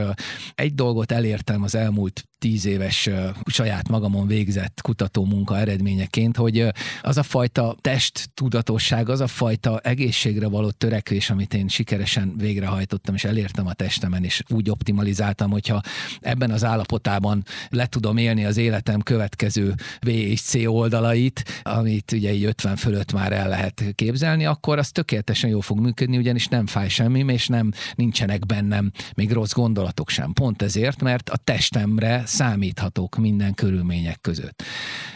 egy 0.56 0.74
dolgot 0.74 1.12
elértem 1.12 1.64
az 1.64 1.76
elmúlt 1.76 2.24
tíz 2.40 2.66
éves 2.66 3.10
saját 3.46 3.90
magamon 3.90 4.28
végzett 4.28 4.82
kutató 4.82 5.26
munka 5.26 5.58
eredményeként, 5.58 6.38
hogy 6.38 6.68
az 7.02 7.18
a 7.18 7.24
fajta 7.24 7.76
test 7.82 8.30
tudatosság, 8.34 9.10
az 9.10 9.20
a 9.20 9.28
fajta 9.28 9.80
egészségre 9.80 10.48
való 10.48 10.70
törekvés, 10.70 11.30
amit 11.30 11.54
én 11.54 11.68
sikeresen 11.68 12.34
végrehajtottam, 12.38 13.16
és 13.16 13.24
elértem 13.24 13.68
a 13.68 13.74
testemen, 13.74 14.24
és 14.24 14.44
úgy 14.50 14.70
optimalizáltam, 14.70 15.52
hogyha 15.52 15.82
ebben 16.20 16.52
az 16.52 16.64
állapotában 16.64 17.44
le 17.70 17.86
tudom 17.86 18.18
élni 18.18 18.46
az 18.46 18.58
életem 18.58 19.02
következő 19.02 19.76
B 20.02 20.08
és 20.08 20.42
C 20.42 20.56
oldalait, 20.66 21.62
amit 21.64 22.12
ugye 22.12 22.34
így 22.34 22.44
50 22.44 22.76
fölött 22.76 23.14
már 23.14 23.32
el 23.32 23.50
lehet 23.50 23.84
képzelni, 23.96 24.46
akkor 24.46 24.78
az 24.78 24.92
tökéletesen 24.92 25.50
jól 25.50 25.62
fog 25.62 25.80
működni, 25.80 26.18
ugyanis 26.18 26.48
nem 26.48 26.66
fáj 26.66 26.90
semmi, 26.90 27.34
és 27.34 27.48
nem 27.48 27.72
nincsenek 27.96 28.46
bennem 28.46 28.92
még 29.16 29.32
rossz 29.32 29.54
gondolatok 29.54 30.10
sem. 30.10 30.34
Pont 30.34 30.62
ezért, 30.62 31.02
mert 31.02 31.30
a 31.30 31.38
testemre 31.38 32.24
számíthatok 32.30 33.18
minden 33.18 33.54
körülmények 33.54 34.22
között. 34.22 34.64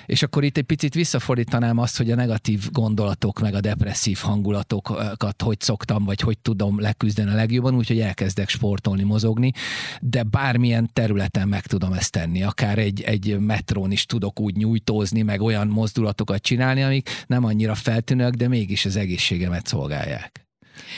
És 0.05 0.24
akkor 0.24 0.43
itt 0.43 0.58
egy 0.58 0.63
picit 0.63 0.93
visszafordítanám 0.93 1.77
azt, 1.77 1.98
hogy 1.98 2.12
a 2.12 2.15
negatív 2.15 2.70
gondolatok, 2.72 3.39
meg 3.39 3.53
a 3.53 3.60
depresszív 3.60 4.17
hangulatokat 4.17 5.41
hogy 5.41 5.60
szoktam, 5.60 6.03
vagy 6.03 6.20
hogy 6.20 6.38
tudom 6.38 6.79
leküzdeni 6.79 7.32
a 7.32 7.36
legjobban, 7.36 7.75
úgyhogy 7.75 8.00
elkezdek 8.00 8.50
sportolni, 8.50 9.03
mozogni, 9.03 9.51
de 10.01 10.24
bármilyen 10.24 10.89
területen 10.93 11.48
meg 11.48 11.65
tudom 11.65 11.93
ezt 11.93 12.12
tenni. 12.12 12.43
Akár 12.43 12.77
egy, 12.77 13.01
egy 13.01 13.39
metrón 13.39 13.91
is 13.91 14.05
tudok 14.05 14.39
úgy 14.39 14.55
nyújtózni, 14.55 15.22
meg 15.22 15.41
olyan 15.41 15.67
mozdulatokat 15.67 16.41
csinálni, 16.41 16.84
amik 16.84 17.10
nem 17.27 17.43
annyira 17.43 17.75
feltűnőek, 17.75 18.34
de 18.34 18.48
mégis 18.48 18.86
az 18.86 18.96
egészségemet 18.96 19.67
szolgálják. 19.67 20.43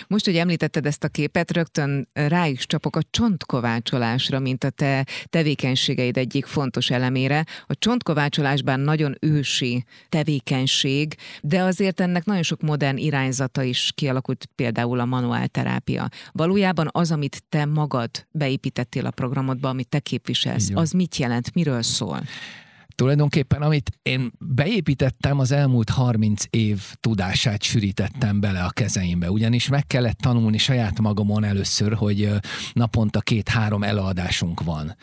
Most, 0.08 0.26
hogy 0.26 0.36
említetted 0.36 0.86
ezt 0.86 1.04
a 1.04 1.08
képet, 1.08 1.52
rögtön 1.52 2.10
rá 2.14 2.48
is 2.48 2.66
csapok 2.66 2.96
a 2.96 3.02
csontkovácsolásra, 3.10 4.40
mint 4.40 4.64
a 4.64 4.70
te 4.70 5.06
tevékenységeid 5.26 6.18
egyik 6.18 6.46
fontos 6.46 6.90
elemére. 6.90 7.46
A 7.68 7.76
csontkovácsolásban 7.78 8.80
nagyon 8.80 9.18
ősi 9.20 9.86
tevékenység, 10.10 11.16
de 11.42 11.62
azért 11.62 12.00
ennek 12.00 12.26
nagyon 12.26 12.44
sok 12.44 12.62
modern 12.62 12.98
irányzata 12.98 13.64
is 13.64 13.92
kialakult, 13.96 14.50
például 14.56 15.00
a 15.00 15.06
manuálterápia. 15.06 16.10
Valójában 16.32 16.90
az, 16.92 17.12
amit 17.12 17.44
te 17.50 17.66
magad 17.66 18.10
beépítettél 18.32 19.06
a 19.06 19.12
programodba, 19.12 19.70
amit 19.70 19.88
te 19.88 20.00
képviselsz, 20.00 20.70
az 20.74 20.92
mit 20.92 21.16
jelent, 21.16 21.54
miről 21.54 21.82
szól? 21.82 22.22
Tulajdonképpen, 22.96 23.62
amit 23.62 23.92
én 24.02 24.32
beépítettem, 24.40 25.40
az 25.40 25.52
elmúlt 25.52 25.90
30 25.90 26.44
év 26.50 26.82
tudását 27.00 27.64
sűrítettem 27.64 28.40
bele 28.40 28.64
a 28.64 28.70
kezeimbe, 28.70 29.32
ugyanis 29.32 29.68
meg 29.68 29.88
kellett 29.88 30.18
tanulni 30.18 30.58
saját 30.58 31.00
magamon 31.00 31.44
először, 31.44 31.94
hogy 31.94 32.30
naponta 32.74 33.20
két-három 33.20 33.84
eladásunk 33.84 34.64
van, 34.64 34.96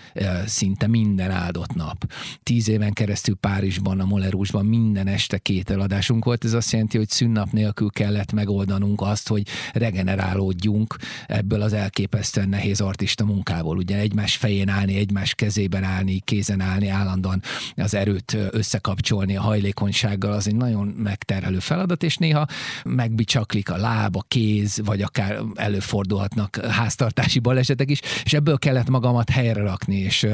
szinte 0.47 0.87
minden 0.87 1.31
áldott 1.31 1.75
nap. 1.75 2.13
Tíz 2.43 2.69
éven 2.69 2.93
keresztül 2.93 3.35
Párizsban, 3.35 4.01
a 4.01 4.05
Molerusban 4.05 4.67
minden 4.67 5.07
este 5.07 5.39
két 5.39 5.71
eladásunk 5.71 6.25
volt, 6.25 6.45
ez 6.45 6.53
azt 6.53 6.73
jelenti, 6.73 6.97
hogy 6.97 7.09
szünnap 7.09 7.51
nélkül 7.51 7.91
kellett 7.91 8.33
megoldanunk 8.33 9.01
azt, 9.01 9.29
hogy 9.29 9.47
regenerálódjunk 9.73 10.97
ebből 11.27 11.63
az 11.63 11.73
elképesztően 11.73 12.49
nehéz 12.49 12.81
artista 12.81 13.25
munkából. 13.25 13.77
Ugye 13.77 13.97
egymás 13.97 14.37
fején 14.37 14.69
állni, 14.69 14.97
egymás 14.97 15.35
kezében 15.35 15.85
állni, 15.85 16.21
kézen 16.21 16.61
állni, 16.61 16.89
állandóan 16.89 17.43
az 17.83 17.95
erőt 17.95 18.37
összekapcsolni 18.51 19.37
a 19.37 19.41
hajlékonysággal, 19.41 20.33
az 20.33 20.49
egy 20.49 20.57
nagyon 20.57 20.87
megterhelő 20.87 21.59
feladat, 21.59 22.03
és 22.03 22.17
néha 22.17 22.47
megbicsaklik 22.85 23.71
a 23.71 23.77
láb, 23.77 24.17
a 24.17 24.25
kéz, 24.29 24.81
vagy 24.85 25.03
akár 25.03 25.41
előfordulhatnak 25.55 26.57
háztartási 26.57 27.39
balesetek 27.39 27.91
is, 27.91 28.01
és 28.25 28.33
ebből 28.33 28.59
kellett 28.59 28.89
magamat 28.89 29.31
helyre 29.31 29.63
rakni, 29.63 29.97
és 29.97 30.27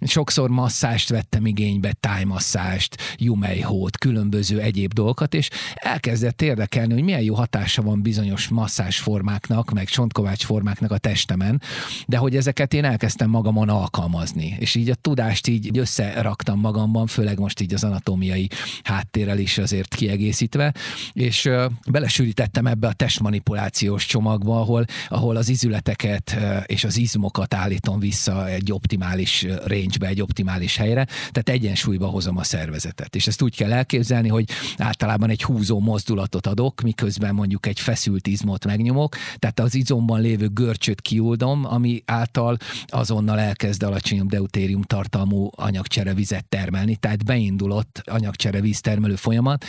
sokszor 0.00 0.50
masszást 0.50 1.08
vettem 1.08 1.46
igénybe, 1.46 1.92
tájmasszást, 1.92 2.96
jumejhót, 3.16 3.98
különböző 3.98 4.60
egyéb 4.60 4.92
dolgokat, 4.92 5.34
és 5.34 5.50
elkezdett 5.74 6.42
érdekelni, 6.42 6.92
hogy 6.92 7.02
milyen 7.02 7.22
jó 7.22 7.34
hatása 7.34 7.82
van 7.82 8.02
bizonyos 8.02 8.48
masszás 8.48 8.98
formáknak, 8.98 9.70
meg 9.70 9.88
csontkovács 9.88 10.44
formáknak 10.44 10.90
a 10.90 10.98
testemen, 10.98 11.62
de 12.06 12.16
hogy 12.16 12.36
ezeket 12.36 12.74
én 12.74 12.84
elkezdtem 12.84 13.30
magamon 13.30 13.68
alkalmazni, 13.68 14.56
és 14.58 14.74
így 14.74 14.90
a 14.90 14.94
tudást 14.94 15.46
így 15.46 15.78
összeraktam 15.78 16.60
magam 16.60 16.89
magamban, 16.90 17.06
főleg 17.06 17.38
most 17.38 17.60
így 17.60 17.74
az 17.74 17.84
anatómiai 17.84 18.48
háttérrel 18.82 19.38
is 19.38 19.58
azért 19.58 19.94
kiegészítve, 19.94 20.74
és 21.12 21.48
belesűrítettem 21.90 22.66
ebbe 22.66 22.86
a 22.86 22.92
testmanipulációs 22.92 24.06
csomagba, 24.06 24.60
ahol, 24.60 24.84
ahol 25.08 25.36
az 25.36 25.48
izületeket 25.48 26.36
és 26.66 26.84
az 26.84 26.96
izmokat 26.96 27.54
állítom 27.54 27.98
vissza 27.98 28.48
egy 28.48 28.72
optimális 28.72 29.46
range 29.64 30.06
egy 30.06 30.22
optimális 30.22 30.76
helyre, 30.76 31.04
tehát 31.04 31.48
egyensúlyba 31.48 32.06
hozom 32.06 32.36
a 32.36 32.44
szervezetet. 32.44 33.16
És 33.16 33.26
ezt 33.26 33.42
úgy 33.42 33.56
kell 33.56 33.72
elképzelni, 33.72 34.28
hogy 34.28 34.44
általában 34.76 35.30
egy 35.30 35.42
húzó 35.42 35.80
mozdulatot 35.80 36.46
adok, 36.46 36.80
miközben 36.80 37.34
mondjuk 37.34 37.66
egy 37.66 37.80
feszült 37.80 38.26
izmot 38.26 38.64
megnyomok, 38.64 39.16
tehát 39.38 39.60
az 39.60 39.74
izomban 39.74 40.20
lévő 40.20 40.48
görcsöt 40.48 41.00
kiuldom, 41.00 41.64
ami 41.64 42.02
által 42.04 42.56
azonnal 42.86 43.38
elkezd 43.38 43.82
alacsonyabb 43.82 44.28
deutérium 44.28 44.82
tartalmú 44.82 45.50
anyagcserevizet 45.56 46.44
termelni 46.48 46.79
termelni, 46.80 46.96
tehát 46.96 47.24
beindulott 47.24 48.02
anyagcsere 48.04 48.60
víztermelő 48.60 49.14
folyamat, 49.14 49.64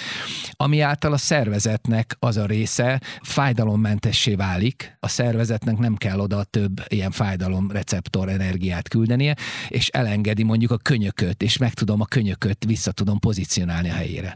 ami 0.51 0.79
által 0.79 1.13
a 1.13 1.17
szervezetnek 1.17 2.15
az 2.19 2.37
a 2.37 2.45
része 2.45 3.01
fájdalommentessé 3.21 4.35
válik, 4.35 4.97
a 4.99 5.07
szervezetnek 5.07 5.77
nem 5.77 5.95
kell 5.95 6.19
oda 6.19 6.43
több 6.43 6.83
ilyen 6.87 7.11
fájdalomreceptor 7.11 8.29
energiát 8.29 8.87
küldenie, 8.87 9.35
és 9.67 9.87
elengedi 9.87 10.43
mondjuk 10.43 10.71
a 10.71 10.77
könyököt, 10.77 11.43
és 11.43 11.57
meg 11.57 11.73
tudom 11.73 12.01
a 12.01 12.05
könyököt 12.05 12.65
vissza 12.65 12.91
tudom 12.91 13.19
pozícionálni 13.19 13.89
a 13.89 13.93
helyére. 13.93 14.35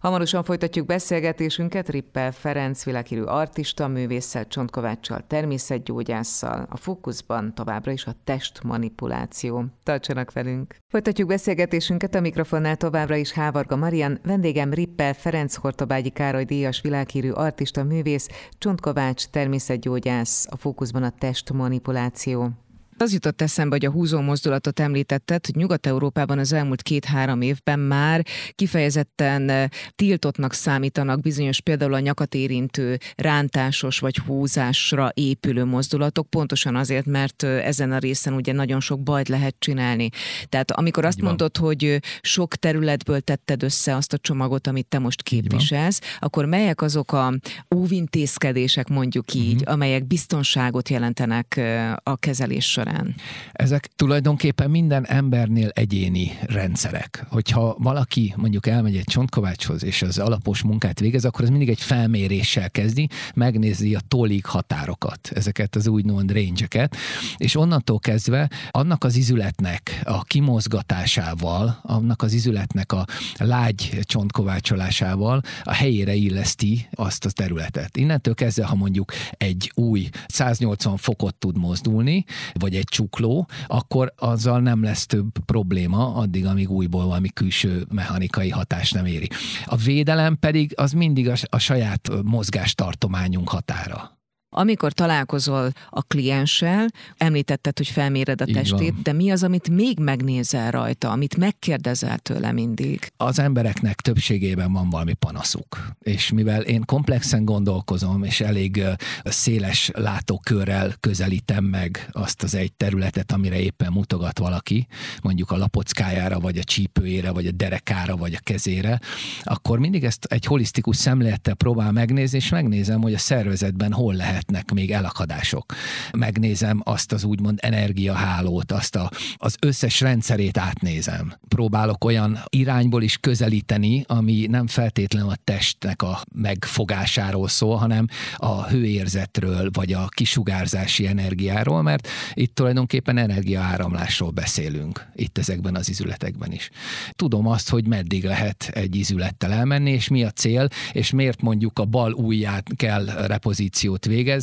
Hamarosan 0.00 0.44
folytatjuk 0.44 0.86
beszélgetésünket 0.86 1.88
Rippel 1.88 2.32
Ferenc, 2.32 2.84
világhírű 2.84 3.22
artista, 3.22 3.88
művésszel, 3.88 4.46
Csontkováccsal, 4.46 5.24
természetgyógyásszal. 5.26 6.66
A 6.70 6.76
fókuszban 6.76 7.54
továbbra 7.54 7.92
is 7.92 8.06
a 8.06 8.14
testmanipuláció. 8.24 9.64
Tartsanak 9.82 10.32
velünk! 10.32 10.76
Folytatjuk 10.88 11.28
beszélgetésünket 11.28 12.14
a 12.14 12.20
mikrofonnál 12.20 12.76
továbbra 12.76 13.16
is 13.16 13.32
Hávarga 13.32 13.76
Marian, 13.76 14.18
vendégem 14.22 14.72
Rippel 14.72 15.14
Ferenc 15.14 15.54
Hortobágyi 15.54 16.10
Károly 16.10 16.44
díjas 16.44 16.80
világhírű 16.80 17.30
artista, 17.30 17.84
művész, 17.84 18.28
Csontkovács, 18.58 19.26
természetgyógyász. 19.26 20.46
A 20.50 20.56
fókuszban 20.56 21.02
a 21.02 21.10
testmanipuláció. 21.10 22.50
Az 22.98 23.12
jutott 23.12 23.42
eszembe, 23.42 23.74
hogy 23.74 23.84
a 23.84 23.90
húzó 23.90 24.20
mozdulatot 24.20 24.80
említetted, 24.80 25.46
hogy 25.46 25.54
Nyugat-Európában 25.54 26.38
az 26.38 26.52
elmúlt 26.52 26.82
két-három 26.82 27.40
évben 27.40 27.78
már 27.78 28.24
kifejezetten 28.54 29.48
eh, 29.48 29.68
tiltottnak 29.96 30.52
számítanak 30.52 31.20
bizonyos 31.20 31.60
például 31.60 31.94
a 31.94 31.98
nyakat 31.98 32.34
érintő 32.34 32.98
rántásos 33.14 33.98
vagy 33.98 34.16
húzásra 34.16 35.10
épülő 35.14 35.64
mozdulatok, 35.64 36.30
pontosan 36.30 36.76
azért, 36.76 37.06
mert 37.06 37.42
eh, 37.42 37.66
ezen 37.66 37.92
a 37.92 37.98
részen 37.98 38.32
ugye 38.32 38.52
nagyon 38.52 38.80
sok 38.80 39.02
bajt 39.02 39.28
lehet 39.28 39.56
csinálni. 39.58 40.08
Tehát 40.48 40.70
amikor 40.70 41.04
azt 41.04 41.20
mondod, 41.20 41.56
hogy 41.56 41.84
eh, 41.84 41.98
sok 42.20 42.54
területből 42.54 43.20
tetted 43.20 43.62
össze 43.62 43.96
azt 43.96 44.12
a 44.12 44.18
csomagot, 44.18 44.66
amit 44.66 44.86
te 44.86 44.98
most 44.98 45.22
képviselsz, 45.22 46.00
akkor 46.18 46.44
melyek 46.44 46.82
azok 46.82 47.12
a 47.12 47.34
óvintézkedések, 47.74 48.88
mondjuk 48.88 49.34
így, 49.34 49.54
uh-huh. 49.54 49.72
amelyek 49.72 50.06
biztonságot 50.06 50.88
jelentenek 50.88 51.60
a 52.02 52.16
kezelés 52.16 52.70
során? 52.70 52.85
Során? 52.86 53.14
Ezek 53.52 53.88
tulajdonképpen 53.96 54.70
minden 54.70 55.06
embernél 55.06 55.68
egyéni 55.68 56.38
rendszerek. 56.46 57.26
Hogyha 57.28 57.76
valaki 57.78 58.34
mondjuk 58.36 58.66
elmegy 58.66 58.96
egy 58.96 59.04
csontkovácshoz, 59.04 59.84
és 59.84 60.02
az 60.02 60.18
alapos 60.18 60.62
munkát 60.62 61.00
végez, 61.00 61.24
akkor 61.24 61.44
ez 61.44 61.50
mindig 61.50 61.68
egy 61.68 61.80
felméréssel 61.80 62.70
kezdi, 62.70 63.08
megnézi 63.34 63.94
a 63.94 64.00
tolig 64.08 64.44
határokat, 64.44 65.30
ezeket 65.34 65.76
az 65.76 65.86
úgymond 65.86 66.32
range 66.32 66.88
és 67.36 67.56
onnantól 67.56 67.98
kezdve 67.98 68.50
annak 68.70 69.04
az 69.04 69.16
izületnek 69.16 70.00
a 70.04 70.24
kimozgatásával, 70.24 71.78
annak 71.82 72.22
az 72.22 72.32
izületnek 72.32 72.92
a 72.92 73.06
lágy 73.36 73.98
csontkovácsolásával 74.02 75.42
a 75.62 75.72
helyére 75.72 76.14
illeszti 76.14 76.88
azt 76.94 77.24
a 77.24 77.30
területet. 77.30 77.96
Innentől 77.96 78.34
kezdve, 78.34 78.66
ha 78.66 78.74
mondjuk 78.74 79.12
egy 79.30 79.72
új 79.74 80.08
180 80.26 80.96
fokot 80.96 81.34
tud 81.34 81.58
mozdulni, 81.58 82.24
vagy 82.52 82.75
egy 82.76 82.88
csukló, 82.88 83.48
akkor 83.66 84.12
azzal 84.16 84.60
nem 84.60 84.82
lesz 84.82 85.06
több 85.06 85.38
probléma, 85.46 86.14
addig, 86.14 86.46
amíg 86.46 86.70
újból 86.70 87.04
valami 87.04 87.28
külső 87.28 87.86
mechanikai 87.90 88.50
hatás 88.50 88.92
nem 88.92 89.06
éri. 89.06 89.28
A 89.64 89.76
védelem 89.76 90.38
pedig 90.38 90.72
az 90.76 90.92
mindig 90.92 91.28
a, 91.28 91.34
a 91.50 91.58
saját 91.58 92.10
mozgástartományunk 92.22 93.48
határa 93.48 94.15
amikor 94.58 94.92
találkozol 94.92 95.72
a 95.90 96.02
klienssel, 96.02 96.86
említetted, 97.16 97.76
hogy 97.76 97.88
felméred 97.88 98.40
a 98.40 98.44
testét, 98.44 99.02
de 99.02 99.12
mi 99.12 99.30
az, 99.30 99.42
amit 99.42 99.68
még 99.68 99.98
megnézel 99.98 100.70
rajta, 100.70 101.10
amit 101.10 101.36
megkérdezel 101.36 102.18
tőle 102.18 102.52
mindig? 102.52 103.12
Az 103.16 103.38
embereknek 103.38 104.00
többségében 104.00 104.72
van 104.72 104.90
valami 104.90 105.12
panaszuk, 105.12 105.90
és 106.00 106.30
mivel 106.30 106.62
én 106.62 106.84
komplexen 106.84 107.44
gondolkozom, 107.44 108.22
és 108.22 108.40
elég 108.40 108.82
széles 109.24 109.90
látókörrel 109.94 110.94
közelítem 111.00 111.64
meg 111.64 112.08
azt 112.12 112.42
az 112.42 112.54
egy 112.54 112.72
területet, 112.72 113.32
amire 113.32 113.58
éppen 113.58 113.92
mutogat 113.92 114.38
valaki, 114.38 114.86
mondjuk 115.22 115.50
a 115.50 115.56
lapockájára, 115.56 116.40
vagy 116.40 116.58
a 116.58 116.64
csípőjére, 116.64 117.30
vagy 117.30 117.46
a 117.46 117.52
derekára, 117.52 118.16
vagy 118.16 118.34
a 118.34 118.40
kezére, 118.42 119.00
akkor 119.42 119.78
mindig 119.78 120.04
ezt 120.04 120.24
egy 120.24 120.44
holisztikus 120.44 120.96
szemlélettel 120.96 121.54
próbál 121.54 121.92
megnézni, 121.92 122.36
és 122.36 122.48
megnézem, 122.48 123.00
hogy 123.00 123.14
a 123.14 123.18
szervezetben 123.18 123.92
hol 123.92 124.14
lehetnek 124.46 124.72
még 124.72 124.90
elakadások. 124.90 125.74
Megnézem 126.12 126.80
azt 126.84 127.12
az 127.12 127.24
úgymond 127.24 127.58
energiahálót, 127.62 128.72
azt 128.72 128.96
a, 128.96 129.10
az 129.36 129.56
összes 129.60 130.00
rendszerét 130.00 130.58
átnézem. 130.58 131.34
Próbálok 131.48 132.04
olyan 132.04 132.38
irányból 132.48 133.02
is 133.02 133.16
közelíteni, 133.16 134.04
ami 134.06 134.46
nem 134.50 134.66
feltétlenül 134.66 135.28
a 135.28 135.36
testnek 135.44 136.02
a 136.02 136.22
megfogásáról 136.34 137.48
szól, 137.48 137.76
hanem 137.76 138.06
a 138.36 138.66
hőérzetről, 138.66 139.70
vagy 139.72 139.92
a 139.92 140.06
kisugárzási 140.08 141.06
energiáról, 141.06 141.82
mert 141.82 142.08
itt 142.34 142.54
tulajdonképpen 142.54 143.18
energiaáramlásról 143.18 144.30
beszélünk, 144.30 145.06
itt 145.14 145.38
ezekben 145.38 145.74
az 145.74 145.88
izületekben 145.88 146.52
is. 146.52 146.70
Tudom 147.10 147.46
azt, 147.46 147.68
hogy 147.68 147.86
meddig 147.86 148.24
lehet 148.24 148.70
egy 148.74 148.96
izülettel 148.96 149.52
elmenni, 149.52 149.90
és 149.90 150.08
mi 150.08 150.24
a 150.24 150.30
cél, 150.30 150.68
és 150.92 151.10
miért 151.10 151.42
mondjuk 151.42 151.78
a 151.78 151.84
bal 151.84 152.12
ujját 152.12 152.66
kell 152.76 153.04
repozíciót 153.04 154.04
végezni, 154.04 154.34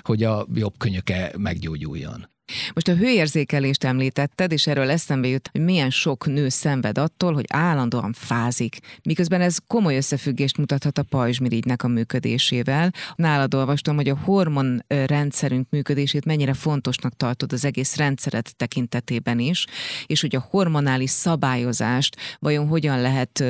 hogy 0.00 0.22
a 0.22 0.46
jobb 0.54 0.74
könyöke 0.78 1.32
meggyógyuljon. 1.38 2.36
Most 2.74 2.88
a 2.88 2.94
hőérzékelést 2.94 3.84
említetted, 3.84 4.52
és 4.52 4.66
erről 4.66 4.90
eszembe 4.90 5.28
jut, 5.28 5.48
hogy 5.52 5.60
milyen 5.60 5.90
sok 5.90 6.26
nő 6.26 6.48
szenved 6.48 6.98
attól, 6.98 7.32
hogy 7.34 7.44
állandóan 7.48 8.12
fázik, 8.12 8.78
miközben 9.02 9.40
ez 9.40 9.56
komoly 9.66 9.96
összefüggést 9.96 10.56
mutathat 10.56 10.98
a 10.98 11.02
pajzsmirigynek 11.02 11.82
a 11.82 11.88
működésével. 11.88 12.92
Nálad 13.14 13.54
olvastam, 13.54 13.96
hogy 13.96 14.08
a 14.08 14.18
hormon 14.24 14.84
rendszerünk 14.86 15.66
működését 15.70 16.24
mennyire 16.24 16.54
fontosnak 16.54 17.16
tartod 17.16 17.52
az 17.52 17.64
egész 17.64 17.96
rendszeret 17.96 18.56
tekintetében 18.56 19.38
is, 19.38 19.66
és 20.06 20.20
hogy 20.20 20.36
a 20.36 20.46
hormonális 20.50 21.10
szabályozást 21.10 22.16
vajon 22.38 22.66
hogyan 22.66 23.00
lehet 23.00 23.44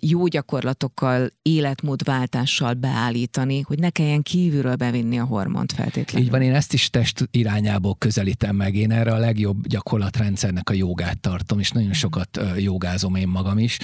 jó 0.00 0.26
gyakorlatokkal, 0.26 1.30
életmódváltással 1.42 2.74
beállítani, 2.74 3.60
hogy 3.60 3.78
ne 3.78 3.90
kelljen 3.90 4.22
kívülről 4.22 4.74
bevinni 4.74 5.18
a 5.18 5.24
hormont 5.24 5.72
feltétlenül. 5.72 6.26
Így 6.26 6.32
van, 6.32 6.42
én 6.42 6.54
ezt 6.54 6.72
is 6.72 6.90
test 6.90 7.28
irányából 7.30 7.94
közelítem 7.98 8.32
közelítem 8.34 8.56
meg. 8.56 8.74
Én 8.74 8.90
erre 8.90 9.12
a 9.12 9.18
legjobb 9.18 9.66
gyakorlatrendszernek 9.66 10.70
a 10.70 10.72
jogát 10.72 11.20
tartom, 11.20 11.58
és 11.58 11.70
nagyon 11.70 11.92
sokat 11.92 12.40
jogázom 12.56 13.14
én 13.14 13.28
magam 13.28 13.58
is. 13.58 13.78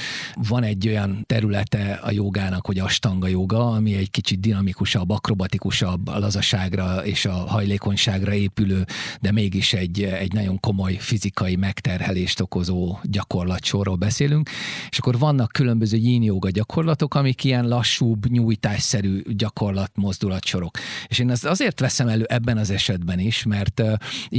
Van 0.48 0.62
egy 0.62 0.88
olyan 0.88 1.24
területe 1.26 2.00
a 2.02 2.10
jogának, 2.10 2.66
hogy 2.66 2.78
astanga 2.78 3.26
joga, 3.28 3.70
ami 3.70 3.94
egy 3.94 4.10
kicsit 4.10 4.40
dinamikusabb, 4.40 5.10
akrobatikusabb, 5.10 6.08
a 6.08 6.18
lazaságra 6.18 7.04
és 7.04 7.24
a 7.24 7.32
hajlékonyságra 7.32 8.32
épülő, 8.34 8.84
de 9.20 9.32
mégis 9.32 9.72
egy, 9.72 10.02
egy 10.02 10.32
nagyon 10.32 10.60
komoly 10.60 10.96
fizikai 10.98 11.56
megterhelést 11.56 12.40
okozó 12.40 12.98
gyakorlatsorról 13.02 13.96
beszélünk. 13.96 14.50
És 14.90 14.98
akkor 14.98 15.18
vannak 15.18 15.52
különböző 15.52 15.96
yin 15.96 16.22
joga 16.22 16.50
gyakorlatok, 16.50 17.14
amik 17.14 17.44
ilyen 17.44 17.68
lassúbb, 17.68 18.26
nyújtásszerű 18.26 19.22
gyakorlat 19.26 19.90
mozdulatsorok. 19.94 20.78
És 21.06 21.18
én 21.18 21.30
ezt 21.30 21.44
azért 21.44 21.80
veszem 21.80 22.08
elő 22.08 22.24
ebben 22.28 22.58
az 22.58 22.70
esetben 22.70 23.18
is, 23.18 23.44
mert 23.44 23.82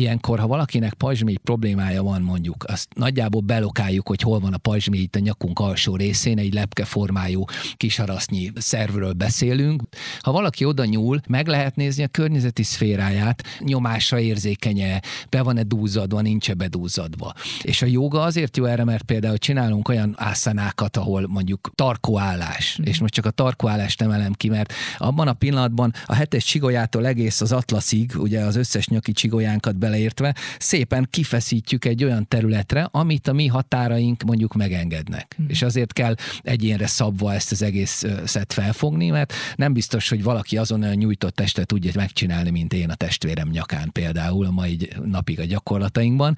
ilyenkor, 0.01 0.39
ha 0.39 0.48
valakinek 0.48 0.93
pajzsmély 0.93 1.38
problémája 1.43 2.03
van 2.03 2.22
mondjuk, 2.22 2.63
azt 2.67 2.88
nagyjából 2.96 3.41
belokáljuk, 3.41 4.08
hogy 4.08 4.22
hol 4.22 4.39
van 4.39 4.53
a 4.53 4.58
pajzsmély 4.58 5.01
itt 5.01 5.15
a 5.15 5.20
nyakunk 5.20 5.60
alsó 5.60 5.96
részén, 5.96 6.38
egy 6.38 6.53
lepkeformájú 6.53 7.43
kisarasznyi 7.77 8.51
szervről 8.55 9.13
beszélünk. 9.13 9.81
Ha 10.20 10.31
valaki 10.31 10.65
oda 10.65 10.86
nyúl, 10.86 11.22
meg 11.27 11.48
lehet 11.48 11.75
nézni 11.75 12.03
a 12.03 12.08
környezeti 12.08 12.63
szféráját, 12.63 13.43
nyomásra 13.60 14.20
érzékenye, 14.20 15.01
be 15.29 15.41
van-e 15.41 15.63
dúzzadva, 15.63 16.22
nincs-e 16.22 16.53
bedúzzadva. 16.53 17.34
És 17.62 17.81
a 17.81 17.86
joga 17.86 18.22
azért 18.22 18.58
jó 18.58 18.65
erre, 18.65 18.84
mert 18.84 19.03
például 19.03 19.38
csinálunk 19.38 19.88
olyan 19.88 20.15
ászanákat, 20.17 20.98
ahol 20.98 21.27
mondjuk 21.27 21.72
tarkóállás, 21.75 22.77
mm. 22.81 22.86
és 22.86 23.00
most 23.00 23.13
csak 23.13 23.25
a 23.25 23.31
tarkóállást 23.31 24.01
emelem 24.01 24.34
ki, 24.34 24.50
mert 24.50 24.74
abban 24.98 25.27
a 25.27 25.34
pillanatban 25.34 25.93
a 26.05 26.13
hetes 26.13 26.43
csigolyától 26.43 27.08
egész 27.08 27.41
az 27.41 27.51
atlaszig, 27.51 28.12
ugye 28.17 28.39
az 28.39 28.55
összes 28.55 28.88
nyaki 28.88 29.12
csigolyánkat 29.12 29.77
beleértve, 29.91 30.36
szépen 30.60 31.07
kifeszítjük 31.10 31.86
egy 31.86 32.03
olyan 32.03 32.27
területre, 32.27 32.88
amit 32.91 33.27
a 33.27 33.33
mi 33.33 33.48
határaink 33.48 34.24
mondjuk 34.24 34.53
megengednek. 34.53 35.36
Mm. 35.41 35.45
És 35.48 35.62
azért 35.62 35.93
kell 35.93 36.15
egyénre 36.41 36.88
szabva 36.88 37.33
ezt 37.33 37.51
az 37.51 37.62
egész 37.62 38.05
szet 38.25 38.53
felfogni, 38.53 39.10
mert 39.10 39.33
nem 39.55 39.74
biztos, 39.74 40.10
hogy 40.10 40.24
valaki 40.24 40.57
azon 40.57 40.82
olyan 40.82 40.95
nyújtott 40.95 41.36
testet 41.36 41.67
tudja 41.67 41.91
megcsinálni, 41.95 42.49
mint 42.49 42.73
én 42.73 42.89
a 42.89 42.95
testvérem 42.95 43.49
nyakán 43.49 43.91
például 43.91 44.45
a 44.45 44.51
mai 44.51 44.89
napig 45.06 45.39
a 45.39 45.45
gyakorlatainkban. 45.45 46.38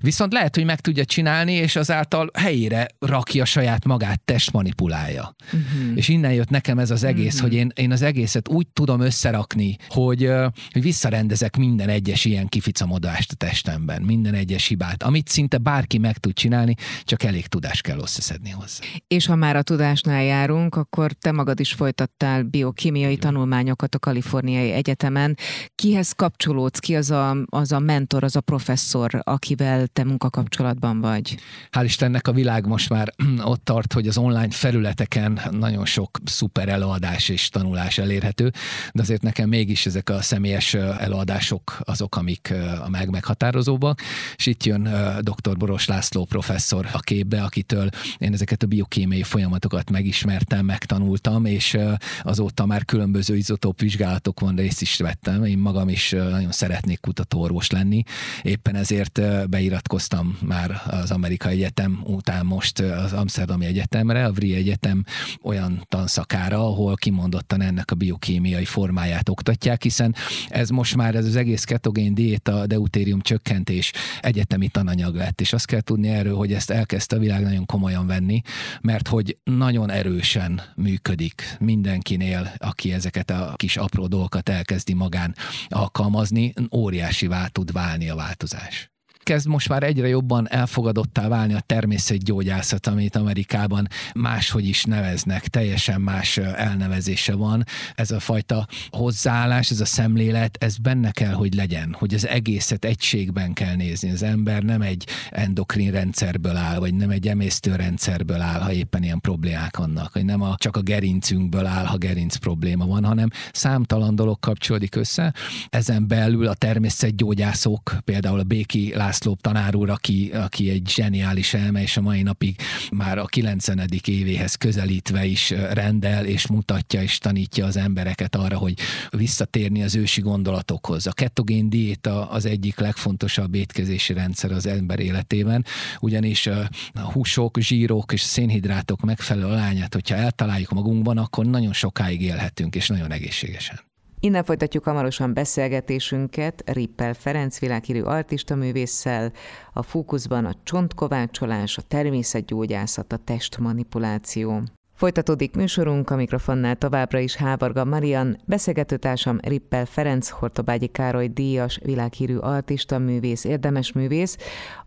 Viszont 0.00 0.32
lehet, 0.32 0.54
hogy 0.54 0.64
meg 0.64 0.80
tudja 0.80 1.04
csinálni, 1.04 1.52
és 1.52 1.76
azáltal 1.76 2.30
helyére 2.34 2.88
rakja 2.98 3.44
saját 3.44 3.84
magát, 3.84 4.20
test 4.20 4.52
manipulálja. 4.52 5.34
Mm-hmm. 5.56 5.96
És 5.96 6.08
innen 6.08 6.32
jött 6.32 6.50
nekem 6.50 6.78
ez 6.78 6.90
az 6.90 7.04
egész, 7.04 7.34
mm-hmm. 7.34 7.42
hogy 7.42 7.54
én, 7.54 7.72
én 7.74 7.92
az 7.92 8.02
egészet 8.02 8.48
úgy 8.48 8.66
tudom 8.72 9.00
összerakni, 9.00 9.76
hogy, 9.88 10.30
hogy 10.72 10.82
visszarendezek 10.82 11.56
minden 11.56 11.88
egyes 11.88 12.24
ilyen 12.24 12.48
kific 12.48 12.80
visszamodást 12.92 13.32
a 13.32 13.34
testemben, 13.34 14.02
minden 14.02 14.34
egyes 14.34 14.66
hibát, 14.66 15.02
amit 15.02 15.28
szinte 15.28 15.58
bárki 15.58 15.98
meg 15.98 16.18
tud 16.18 16.32
csinálni, 16.32 16.74
csak 17.04 17.22
elég 17.22 17.46
tudás 17.46 17.80
kell 17.80 17.98
összeszedni 17.98 18.50
hozzá. 18.50 18.84
És 19.08 19.26
ha 19.26 19.34
már 19.34 19.56
a 19.56 19.62
tudásnál 19.62 20.22
járunk, 20.22 20.74
akkor 20.74 21.12
te 21.12 21.32
magad 21.32 21.60
is 21.60 21.72
folytattál 21.72 22.42
biokémiai 22.42 23.16
tanulmányokat 23.16 23.94
a 23.94 23.98
Kaliforniai 23.98 24.70
Egyetemen. 24.70 25.36
Kihez 25.74 26.12
kapcsolódsz? 26.12 26.78
Ki 26.78 26.96
az 26.96 27.10
a, 27.10 27.36
az 27.46 27.72
a 27.72 27.78
mentor, 27.78 28.24
az 28.24 28.36
a 28.36 28.40
professzor, 28.40 29.20
akivel 29.22 29.86
te 29.86 30.04
munkakapcsolatban 30.04 31.00
vagy? 31.00 31.36
Hál' 31.70 31.84
Istennek 31.84 32.28
a 32.28 32.32
világ 32.32 32.66
most 32.66 32.88
már 32.88 33.14
ott 33.52 33.64
tart, 33.64 33.92
hogy 33.92 34.08
az 34.08 34.18
online 34.18 34.50
felületeken 34.50 35.40
nagyon 35.50 35.84
sok 35.84 36.18
szuper 36.24 36.68
előadás 36.68 37.28
és 37.28 37.48
tanulás 37.48 37.98
elérhető, 37.98 38.52
de 38.92 39.02
azért 39.02 39.22
nekem 39.22 39.48
mégis 39.48 39.86
ezek 39.86 40.10
a 40.10 40.22
személyes 40.22 40.74
előadások 40.74 41.78
azok, 41.84 42.16
amik 42.16 42.54
a 42.80 42.88
meg 42.88 43.10
meghatározóba, 43.10 43.94
és 44.36 44.46
itt 44.46 44.64
jön 44.64 44.82
dr. 45.20 45.56
Boros 45.56 45.86
László 45.86 46.24
professzor 46.24 46.88
a 46.92 46.98
képbe, 46.98 47.42
akitől 47.42 47.88
én 48.18 48.32
ezeket 48.32 48.62
a 48.62 48.66
biokémiai 48.66 49.22
folyamatokat 49.22 49.90
megismertem, 49.90 50.64
megtanultam, 50.64 51.44
és 51.44 51.78
azóta 52.22 52.66
már 52.66 52.84
különböző 52.84 53.36
izotóp 53.36 53.80
vizsgálatokon 53.80 54.56
részt 54.56 54.80
is 54.80 54.96
vettem. 54.96 55.44
Én 55.44 55.58
magam 55.58 55.88
is 55.88 56.10
nagyon 56.10 56.52
szeretnék 56.52 57.00
kutatóorvos 57.00 57.70
lenni, 57.70 58.02
éppen 58.42 58.74
ezért 58.74 59.20
beiratkoztam 59.48 60.38
már 60.46 60.82
az 60.86 61.10
Amerikai 61.10 61.52
Egyetem 61.52 62.00
után 62.04 62.46
most 62.46 62.78
az 62.80 63.12
Amsterdami 63.12 63.66
Egyetemre, 63.66 64.24
a 64.24 64.32
VRI 64.32 64.54
Egyetem 64.54 65.04
olyan 65.42 65.86
tanszakára, 65.88 66.66
ahol 66.66 66.94
kimondottan 66.94 67.60
ennek 67.60 67.90
a 67.90 67.94
biokémiai 67.94 68.64
formáját 68.64 69.28
oktatják, 69.28 69.82
hiszen 69.82 70.14
ez 70.48 70.68
most 70.68 70.96
már 70.96 71.14
ez 71.14 71.26
az 71.26 71.36
egész 71.36 71.64
ketogén 71.64 72.14
diéta 72.14 72.61
a 72.62 72.66
deutérium 72.66 73.20
csökkentés 73.20 73.92
egyetemi 74.20 74.68
tananyag 74.68 75.14
lett, 75.14 75.40
és 75.40 75.52
azt 75.52 75.66
kell 75.66 75.80
tudni 75.80 76.08
erről, 76.08 76.36
hogy 76.36 76.52
ezt 76.52 76.70
elkezdte 76.70 77.16
a 77.16 77.18
világ 77.18 77.42
nagyon 77.42 77.66
komolyan 77.66 78.06
venni, 78.06 78.40
mert 78.80 79.08
hogy 79.08 79.38
nagyon 79.44 79.90
erősen 79.90 80.60
működik 80.76 81.56
mindenkinél, 81.58 82.52
aki 82.58 82.92
ezeket 82.92 83.30
a 83.30 83.54
kis 83.56 83.76
apró 83.76 84.06
dolgokat 84.06 84.48
elkezdi 84.48 84.92
magán 84.92 85.34
alkalmazni, 85.68 86.52
óriási 86.76 87.26
vált 87.26 87.52
tud 87.52 87.72
válni 87.72 88.08
a 88.08 88.14
változás 88.14 88.91
kezd 89.22 89.46
most 89.46 89.68
már 89.68 89.82
egyre 89.82 90.08
jobban 90.08 90.48
elfogadottá 90.50 91.28
válni 91.28 91.54
a 91.54 91.60
természetgyógyászat, 91.60 92.86
amit 92.86 93.16
Amerikában 93.16 93.88
máshogy 94.14 94.66
is 94.66 94.84
neveznek, 94.84 95.48
teljesen 95.48 96.00
más 96.00 96.36
elnevezése 96.36 97.34
van. 97.34 97.64
Ez 97.94 98.10
a 98.10 98.20
fajta 98.20 98.66
hozzáállás, 98.90 99.70
ez 99.70 99.80
a 99.80 99.84
szemlélet, 99.84 100.56
ez 100.60 100.76
benne 100.76 101.10
kell, 101.10 101.32
hogy 101.32 101.54
legyen, 101.54 101.96
hogy 101.98 102.14
az 102.14 102.26
egészet 102.26 102.84
egységben 102.84 103.52
kell 103.52 103.74
nézni. 103.74 104.10
Az 104.10 104.22
ember 104.22 104.62
nem 104.62 104.82
egy 104.82 105.06
endokrin 105.30 105.90
rendszerből 105.90 106.56
áll, 106.56 106.78
vagy 106.78 106.94
nem 106.94 107.10
egy 107.10 107.28
emésztőrendszerből 107.28 108.40
áll, 108.40 108.60
ha 108.60 108.72
éppen 108.72 109.02
ilyen 109.02 109.20
problémák 109.20 109.76
vannak, 109.76 110.14
vagy 110.14 110.24
nem 110.24 110.42
a, 110.42 110.54
csak 110.56 110.76
a 110.76 110.80
gerincünkből 110.80 111.66
áll, 111.66 111.84
ha 111.84 111.96
gerinc 111.96 112.36
probléma 112.36 112.86
van, 112.86 113.04
hanem 113.04 113.28
számtalan 113.52 114.14
dolog 114.14 114.38
kapcsolódik 114.40 114.94
össze. 114.94 115.34
Ezen 115.68 116.08
belül 116.08 116.46
a 116.46 116.54
természetgyógyászok, 116.54 117.96
például 118.04 118.38
a 118.38 118.42
Béki 118.42 118.92
László 118.94 119.10
tanár 119.18 119.74
úr, 119.74 119.90
aki, 119.90 120.30
aki 120.34 120.70
egy 120.70 120.88
zseniális 120.88 121.54
elme, 121.54 121.82
és 121.82 121.96
a 121.96 122.00
mai 122.00 122.22
napig 122.22 122.56
már 122.90 123.18
a 123.18 123.24
90. 123.24 123.88
évéhez 124.04 124.54
közelítve 124.54 125.24
is 125.24 125.50
rendel, 125.50 126.24
és 126.24 126.46
mutatja, 126.46 127.02
és 127.02 127.18
tanítja 127.18 127.66
az 127.66 127.76
embereket 127.76 128.36
arra, 128.36 128.56
hogy 128.56 128.78
visszatérni 129.10 129.82
az 129.82 129.94
ősi 129.94 130.20
gondolatokhoz. 130.20 131.06
A 131.06 131.12
ketogén 131.12 131.70
diéta 131.70 132.30
az 132.30 132.44
egyik 132.44 132.78
legfontosabb 132.78 133.54
étkezési 133.54 134.12
rendszer 134.12 134.52
az 134.52 134.66
ember 134.66 135.00
életében, 135.00 135.64
ugyanis 136.00 136.46
a 136.46 136.68
húsok, 137.12 137.58
zsírok 137.58 138.12
és 138.12 138.20
szénhidrátok 138.20 139.00
megfelelő 139.00 139.46
alányát, 139.46 139.94
hogyha 139.94 140.16
eltaláljuk 140.16 140.70
magunkban, 140.70 141.18
akkor 141.18 141.46
nagyon 141.46 141.72
sokáig 141.72 142.22
élhetünk, 142.22 142.74
és 142.74 142.88
nagyon 142.88 143.12
egészségesen. 143.12 143.91
Innen 144.24 144.44
folytatjuk 144.44 144.84
hamarosan 144.84 145.34
beszélgetésünket 145.34 146.62
Rippel 146.70 147.14
Ferenc 147.14 147.58
világhírű 147.58 148.02
artista 148.02 148.54
művésszel, 148.54 149.32
a 149.72 149.82
fókuszban 149.82 150.44
a 150.44 150.54
csontkovácsolás, 150.62 151.78
a 151.78 151.82
természetgyógyászat, 151.82 153.12
a 153.12 153.16
testmanipuláció. 153.16 154.62
Folytatódik 154.92 155.56
műsorunk, 155.56 156.10
a 156.10 156.16
mikrofonnál 156.16 156.76
továbbra 156.76 157.18
is 157.18 157.36
Hávarga 157.36 157.84
Marian, 157.84 158.38
beszélgetőtársam 158.44 159.38
Rippel 159.42 159.86
Ferenc, 159.86 160.28
Hortobágyi 160.28 160.86
Károly 160.86 161.28
díjas, 161.28 161.80
világhírű 161.82 162.36
artista, 162.36 162.98
művész, 162.98 163.44
érdemes 163.44 163.92
művész, 163.92 164.36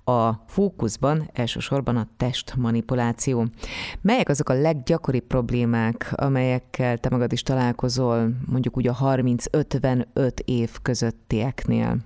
a 0.04 0.32
fókuszban 0.48 1.30
elsősorban 1.34 1.96
a 1.96 2.08
testmanipuláció. 2.18 3.46
Melyek 4.02 4.30
azok 4.30 4.50
a 4.50 4.62
leggyakoribb 4.62 5.28
problémák, 5.28 6.14
amelyekkel 6.16 6.98
te 6.98 7.10
magad 7.10 7.32
is 7.32 7.44
találkozol, 7.44 8.30
mondjuk 8.46 8.78
úgy 8.78 8.88
a 8.88 8.98
30-55 9.02 10.40
év 10.46 10.72
közöttieknél? 10.82 11.98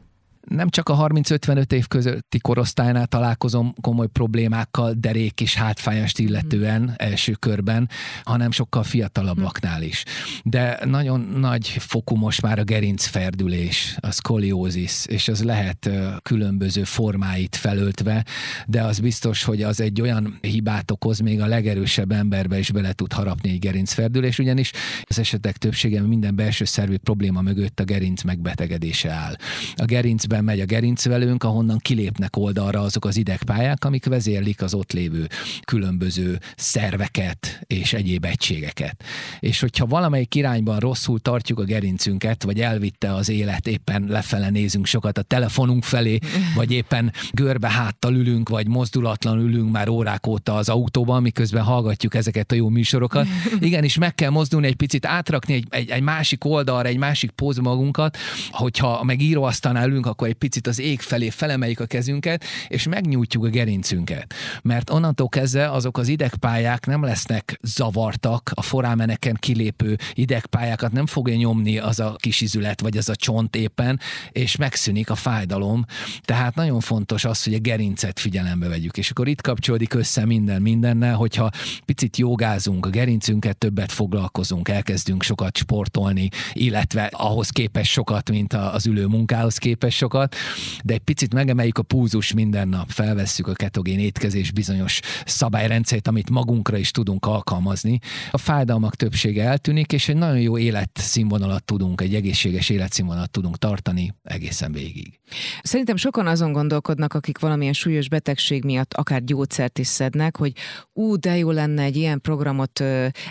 Nem 0.50 0.70
csak 0.70 0.90
a 0.90 1.08
30-55 1.08 1.72
év 1.72 1.88
közötti 1.88 2.40
korosztálynál 2.40 3.08
találkozom 3.08 3.74
komoly 3.82 4.08
problémákkal, 4.08 4.94
derék 4.98 5.42
és 5.42 5.56
hátfájást 5.56 6.20
illetően 6.20 6.82
mm. 6.82 6.94
első 6.96 7.34
körben, 7.34 7.90
hanem 8.24 8.52
sokkal 8.52 8.84
fiatalabbaknál 8.84 9.82
is. 9.82 10.04
De 10.44 10.80
nagyon 10.86 11.20
nagy 11.20 11.68
fokú 11.68 12.16
most 12.16 12.42
már 12.42 12.60
a 12.60 12.64
gerincferdülés, 12.64 13.96
a 14.00 14.12
szkoliózis, 14.12 15.06
és 15.06 15.28
az 15.28 15.44
lehet 15.44 15.90
különböző 16.22 16.84
formáit 16.84 17.56
felöltve, 17.56 18.26
de 18.68 18.84
az 18.84 19.00
biztos, 19.00 19.44
hogy 19.44 19.64
az 19.64 19.82
egy 19.82 20.02
olyan 20.02 20.38
hibát 20.42 20.92
okoz, 20.92 21.20
még 21.20 21.42
a 21.42 21.48
legerősebb 21.48 22.12
emberbe 22.12 22.60
is 22.60 22.72
bele 22.72 22.94
tud 22.94 23.14
harapni 23.14 23.50
egy 23.50 23.60
gerincferdülés, 23.60 24.40
ugyanis 24.40 24.72
az 25.04 25.20
esetek 25.20 25.58
többsége 25.58 26.02
minden 26.02 26.36
belső 26.36 26.66
szervi 26.66 26.98
probléma 26.98 27.42
mögött 27.42 27.80
a 27.80 27.84
gerinc 27.84 28.24
megbetegedése 28.24 29.12
áll. 29.12 29.36
A 29.76 29.86
gerincben 29.86 30.39
szépen 30.40 30.56
megy 30.56 30.70
a 30.70 30.76
gerincvelőnk, 30.76 31.44
ahonnan 31.44 31.78
kilépnek 31.78 32.38
oldalra 32.38 32.82
azok 32.82 33.06
az 33.06 33.18
idegpályák, 33.18 33.86
amik 33.86 34.06
vezérlik 34.06 34.62
az 34.62 34.74
ott 34.74 34.92
lévő 34.92 35.28
különböző 35.66 36.40
szerveket 36.56 37.62
és 37.68 37.94
egyéb 37.94 38.26
egységeket. 38.26 39.04
És 39.40 39.60
hogyha 39.60 39.86
valamelyik 39.86 40.36
irányban 40.36 40.80
rosszul 40.80 41.20
tartjuk 41.20 41.60
a 41.60 41.64
gerincünket, 41.64 42.44
vagy 42.44 42.60
elvitte 42.60 43.14
az 43.14 43.30
élet, 43.30 43.68
éppen 43.68 44.06
lefele 44.08 44.50
nézünk 44.50 44.86
sokat 44.86 45.18
a 45.18 45.22
telefonunk 45.22 45.84
felé, 45.84 46.20
vagy 46.56 46.72
éppen 46.72 47.14
görbe 47.32 47.70
háttal 47.70 48.16
ülünk, 48.16 48.50
vagy 48.50 48.68
mozdulatlan 48.68 49.40
ülünk 49.40 49.72
már 49.72 49.90
órák 49.90 50.28
óta 50.28 50.56
az 50.56 50.70
autóban, 50.70 51.22
miközben 51.22 51.64
hallgatjuk 51.64 52.16
ezeket 52.16 52.52
a 52.52 52.56
jó 52.56 52.70
műsorokat. 52.70 53.28
Igenis 53.60 53.98
meg 53.98 54.16
kell 54.16 54.30
mozdulni 54.30 54.68
egy 54.68 54.76
picit, 54.76 55.06
átrakni 55.06 55.54
egy, 55.54 55.66
egy, 55.70 55.90
egy 55.90 56.02
másik 56.02 56.46
oldalra, 56.46 56.88
egy 56.88 56.98
másik 56.98 57.32
póz 57.32 57.58
magunkat, 57.58 58.18
hogyha 58.52 59.04
meg 59.04 59.22
íróasztalnál 59.22 59.90
ülünk, 59.90 60.06
akkor 60.20 60.32
egy 60.32 60.40
picit 60.40 60.68
az 60.68 60.80
ég 60.80 61.00
felé 61.00 61.30
felemeljük 61.30 61.80
a 61.80 61.86
kezünket, 61.86 62.44
és 62.68 62.88
megnyújtjuk 62.88 63.46
a 63.46 63.50
gerincünket. 63.50 64.34
Mert 64.62 64.90
onnantól 64.90 65.30
kezdve 65.30 65.72
azok 65.72 65.98
az 65.98 66.08
idegpályák 66.08 66.86
nem 66.86 67.04
lesznek 67.04 67.60
zavartak, 67.62 68.52
a 68.54 68.62
forámeneken 68.62 69.36
kilépő 69.40 69.98
idegpályákat 70.14 70.92
nem 70.92 71.06
fogja 71.06 71.36
nyomni 71.36 71.78
az 71.78 72.00
a 72.00 72.16
kis 72.18 72.42
izület, 72.42 72.82
vagy 72.82 72.98
az 72.98 73.10
a 73.10 73.16
csont 73.16 73.56
éppen, 73.56 74.00
és 74.30 74.56
megszűnik 74.56 75.10
a 75.10 75.16
fájdalom. 75.16 75.86
Tehát 76.22 76.56
nagyon 76.56 76.80
fontos 76.80 77.26
az, 77.26 77.44
hogy 77.44 77.54
a 77.54 77.60
gerincet 77.60 78.20
figyelembe 78.20 78.68
vegyük. 78.68 78.98
És 78.98 79.10
akkor 79.10 79.28
itt 79.28 79.42
kapcsolódik 79.42 79.94
össze 79.94 80.26
minden 80.26 80.62
mindennel, 80.62 81.16
hogyha 81.16 81.50
picit 81.86 82.18
jogázunk, 82.18 82.86
a 82.86 82.90
gerincünket 82.90 83.58
többet 83.58 83.92
foglalkozunk, 83.92 84.70
elkezdünk 84.70 85.24
sokat 85.24 85.58
sportolni, 85.58 86.30
illetve 86.54 87.10
ahhoz 87.14 87.50
képes 87.50 87.92
sokat, 87.92 88.30
mint 88.30 88.54
az 88.54 88.86
ülő 88.86 89.06
munkához 89.06 89.58
képes 89.58 89.96
sokat, 89.96 90.08
sokat, 90.10 90.36
de 90.84 90.94
egy 90.94 91.00
picit 91.00 91.34
megemeljük 91.34 91.78
a 91.78 91.82
púzus 91.82 92.34
minden 92.34 92.68
nap, 92.68 92.90
felvesszük 92.90 93.48
a 93.48 93.54
ketogén 93.54 94.00
étkezés 94.00 94.52
bizonyos 94.52 95.00
szabályrendszerét, 95.26 96.08
amit 96.08 96.30
magunkra 96.30 96.78
is 96.78 96.92
tudunk 96.92 97.26
alkalmazni. 97.26 98.00
A 98.32 98.38
fájdalmak 98.38 98.96
többsége 98.96 99.44
eltűnik, 99.44 99.92
és 99.92 100.10
egy 100.10 100.16
nagyon 100.16 100.40
jó 100.40 100.58
életszínvonalat 100.58 101.64
tudunk, 101.64 102.02
egy 102.02 102.16
egészséges 102.16 102.70
életszínvonalat 102.70 103.32
tudunk 103.32 103.58
tartani 103.58 104.14
egészen 104.24 104.72
végig. 104.72 105.20
Szerintem 105.62 105.96
sokan 105.96 106.28
azon 106.28 106.52
gondolkodnak, 106.52 107.14
akik 107.14 107.40
valamilyen 107.40 107.74
súlyos 107.74 108.10
betegség 108.10 108.64
miatt 108.64 108.94
akár 108.94 109.24
gyógyszert 109.24 109.80
is 109.80 109.88
szednek, 109.88 110.38
hogy 110.38 110.54
ú, 110.94 111.16
de 111.16 111.38
jó 111.38 111.52
lenne 111.52 111.84
egy 111.84 111.96
ilyen 111.96 112.22
programot 112.22 112.84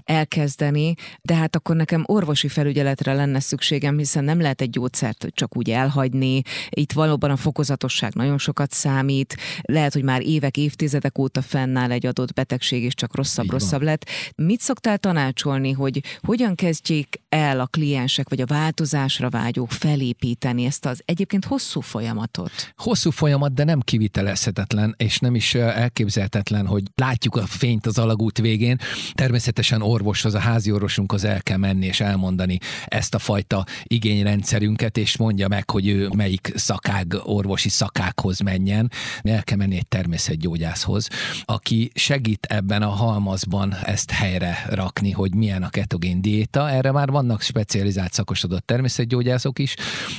elkezdeni, 0.04 0.94
de 1.22 1.34
hát 1.34 1.56
akkor 1.56 1.76
nekem 1.76 2.02
orvosi 2.06 2.48
felügyeletre 2.48 3.12
lenne 3.12 3.40
szükségem, 3.40 3.98
hiszen 3.98 4.24
nem 4.24 4.40
lehet 4.40 4.60
egy 4.60 4.70
gyógyszert 4.70 5.26
csak 5.30 5.56
úgy 5.56 5.70
elhagyni, 5.70 6.42
itt 6.70 6.92
valóban 6.92 7.31
a 7.31 7.37
fokozatosság 7.37 8.14
nagyon 8.14 8.38
sokat 8.38 8.72
számít, 8.72 9.37
lehet, 9.62 9.92
hogy 9.92 10.02
már 10.02 10.22
évek, 10.22 10.57
évtizedek 10.57 11.18
óta 11.18 11.42
fennáll 11.42 11.90
egy 11.90 12.07
adott 12.07 12.33
betegség, 12.33 12.83
és 12.83 12.94
csak 12.94 13.16
rosszabb-rosszabb 13.16 13.83
lett. 13.83 14.07
Mit 14.37 14.61
szoktál 14.61 14.98
tanácsolni, 14.98 15.72
hogy 15.72 16.02
hogyan 16.20 16.54
kezdjék 16.54 17.20
el 17.28 17.61
a 17.61 17.66
kliensek, 17.66 18.28
vagy 18.28 18.40
a 18.40 18.46
változásra 18.46 19.28
vágyók 19.28 19.72
felépíteni 19.72 20.64
ezt 20.64 20.87
az 20.87 21.02
egyébként 21.04 21.44
hosszú 21.44 21.81
folyamatot? 21.81 22.72
Hosszú 22.76 23.11
folyamat, 23.11 23.54
de 23.54 23.64
nem 23.64 23.81
kivitelezhetetlen, 23.81 24.94
és 24.98 25.18
nem 25.18 25.35
is 25.35 25.54
elképzelhetetlen, 25.54 26.66
hogy 26.66 26.83
látjuk 26.94 27.37
a 27.37 27.46
fényt 27.46 27.87
az 27.87 27.98
alagút 27.98 28.38
végén. 28.38 28.78
Természetesen 29.12 29.83
orvoshoz, 29.83 30.35
a 30.35 30.38
házi 30.38 30.72
orvosunkhoz 30.72 31.24
el 31.24 31.42
kell 31.42 31.57
menni 31.57 31.87
és 31.87 32.00
elmondani 32.00 32.59
ezt 32.85 33.14
a 33.14 33.18
fajta 33.18 33.64
igényrendszerünket, 33.83 34.96
és 34.96 35.16
mondja 35.16 35.48
meg, 35.48 35.70
hogy 35.70 35.88
ő 35.88 36.09
melyik 36.16 36.52
szakág, 36.58 37.16
orvosi 37.22 37.68
szakákhoz 37.68 38.40
menjen, 38.40 38.90
el 39.22 39.44
kell 39.44 39.56
menni 39.56 39.76
egy 39.76 39.88
természetgyógyászhoz, 39.88 41.08
aki 41.44 41.90
segít 41.94 42.46
ebben 42.46 42.82
a 42.82 42.88
halmazban 42.88 43.74
ezt 43.74 44.10
helyre 44.10 44.66
rakni, 44.70 45.10
hogy 45.10 45.34
milyen 45.34 45.62
a 45.62 45.68
ketogén 45.68 46.22
diéta. 46.22 46.70
Erre 46.70 46.92
már 46.92 47.10
vannak 47.10 47.42
specializált 47.42 48.12
szakosodott 48.12 48.66
természetgyógyászok 48.66 49.58
is, 49.58 49.74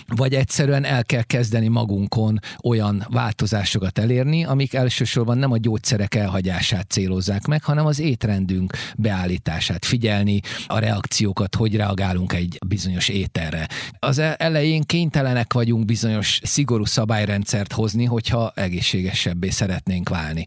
vagy 0.08 0.34
egyszerűen 0.34 0.86
el 0.86 1.06
kell 1.06 1.24
kezdeni 1.24 1.68
magunkon 1.68 2.40
olyan 2.64 3.06
változásokat 3.10 4.00
elérni, 4.00 4.46
amik 4.46 4.74
elsősorban 4.74 5.38
nem 5.38 5.52
a 5.52 5.58
gyógyszerek 5.58 6.16
elhagyását 6.16 6.90
célozzák 6.90 7.46
meg, 7.46 7.64
hanem 7.64 7.86
az 7.86 8.00
étrendünk 8.00 8.74
beállítását, 8.98 9.86
figyelni 9.86 10.40
a 10.68 10.80
reakciókat, 10.80 11.56
hogy 11.56 11.76
reagálunk 11.76 12.34
egy 12.34 12.58
bizonyos 12.68 13.08
ételre. 13.08 13.68
Az 14.00 14.18
e- 14.18 14.36
elején 14.38 14.82
kénytelenek 14.82 15.54
vagyunk 15.54 15.86
bizonyos 15.86 16.29
bizonyos 16.30 16.40
szigorú 16.44 16.86
szabályrendszert 16.86 17.74
hozni, 17.74 18.06
hogyha 18.06 18.52
egészségesebbé 18.56 19.50
szeretnénk 19.50 20.10
válni. 20.10 20.46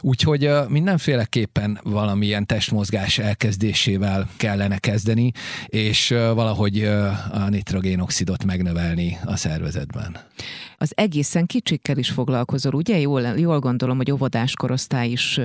Úgyhogy 0.00 0.50
mindenféleképpen 0.68 1.80
valamilyen 1.82 2.46
testmozgás 2.46 3.18
elkezdésével 3.18 4.28
kellene 4.36 4.78
kezdeni, 4.78 5.32
és 5.66 6.08
valahogy 6.08 6.84
a 7.32 7.48
nitrogénoxidot 7.48 8.44
megnövelni 8.44 9.18
a 9.24 9.36
szervezetben 9.36 10.16
az 10.78 10.92
egészen 10.94 11.46
kicsikkel 11.46 11.98
is 11.98 12.10
foglalkozol, 12.10 12.74
ugye? 12.74 12.98
Jól, 12.98 13.22
jól 13.22 13.58
gondolom, 13.58 13.96
hogy 13.96 14.10
óvodás 14.10 14.54
korosztály 14.54 15.10
is 15.10 15.40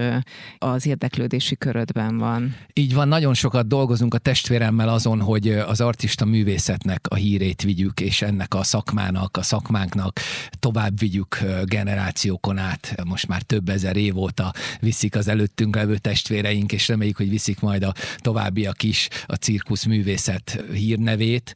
az 0.58 0.86
érdeklődési 0.86 1.58
körödben 1.58 2.18
van. 2.18 2.56
Így 2.74 2.94
van, 2.94 3.08
nagyon 3.08 3.34
sokat 3.34 3.68
dolgozunk 3.68 4.14
a 4.14 4.18
testvéremmel 4.18 4.90
azon, 4.90 5.22
hogy 5.22 5.50
az 5.50 5.82
artista 5.82 6.26
művészetnek 6.26 7.06
a 7.10 7.16
hírét 7.16 7.62
vigyük, 7.62 8.00
és 8.00 8.22
ennek 8.22 8.54
a 8.54 8.64
szakmának, 8.64 9.38
a 9.38 9.42
szakmánknak 9.42 10.20
tovább 10.60 11.00
vigyük 11.00 11.38
generációkon 11.64 12.58
át. 12.58 12.96
Most 13.06 13.28
már 13.28 13.42
több 13.42 13.70
ezer 13.70 13.98
év 13.98 14.18
óta 14.18 14.54
viszik 14.80 15.16
az 15.16 15.28
előttünk 15.28 15.76
levő 15.76 15.98
testvéreink, 15.98 16.72
és 16.72 16.88
reméljük, 16.88 17.18
hogy 17.18 17.30
viszik 17.30 17.60
majd 17.60 17.84
a 17.84 17.94
továbbiak 18.18 18.84
is 18.84 19.08
a 19.26 19.36
cirkusz 19.36 19.86
művészet 19.86 20.64
hírnevét 20.74 21.54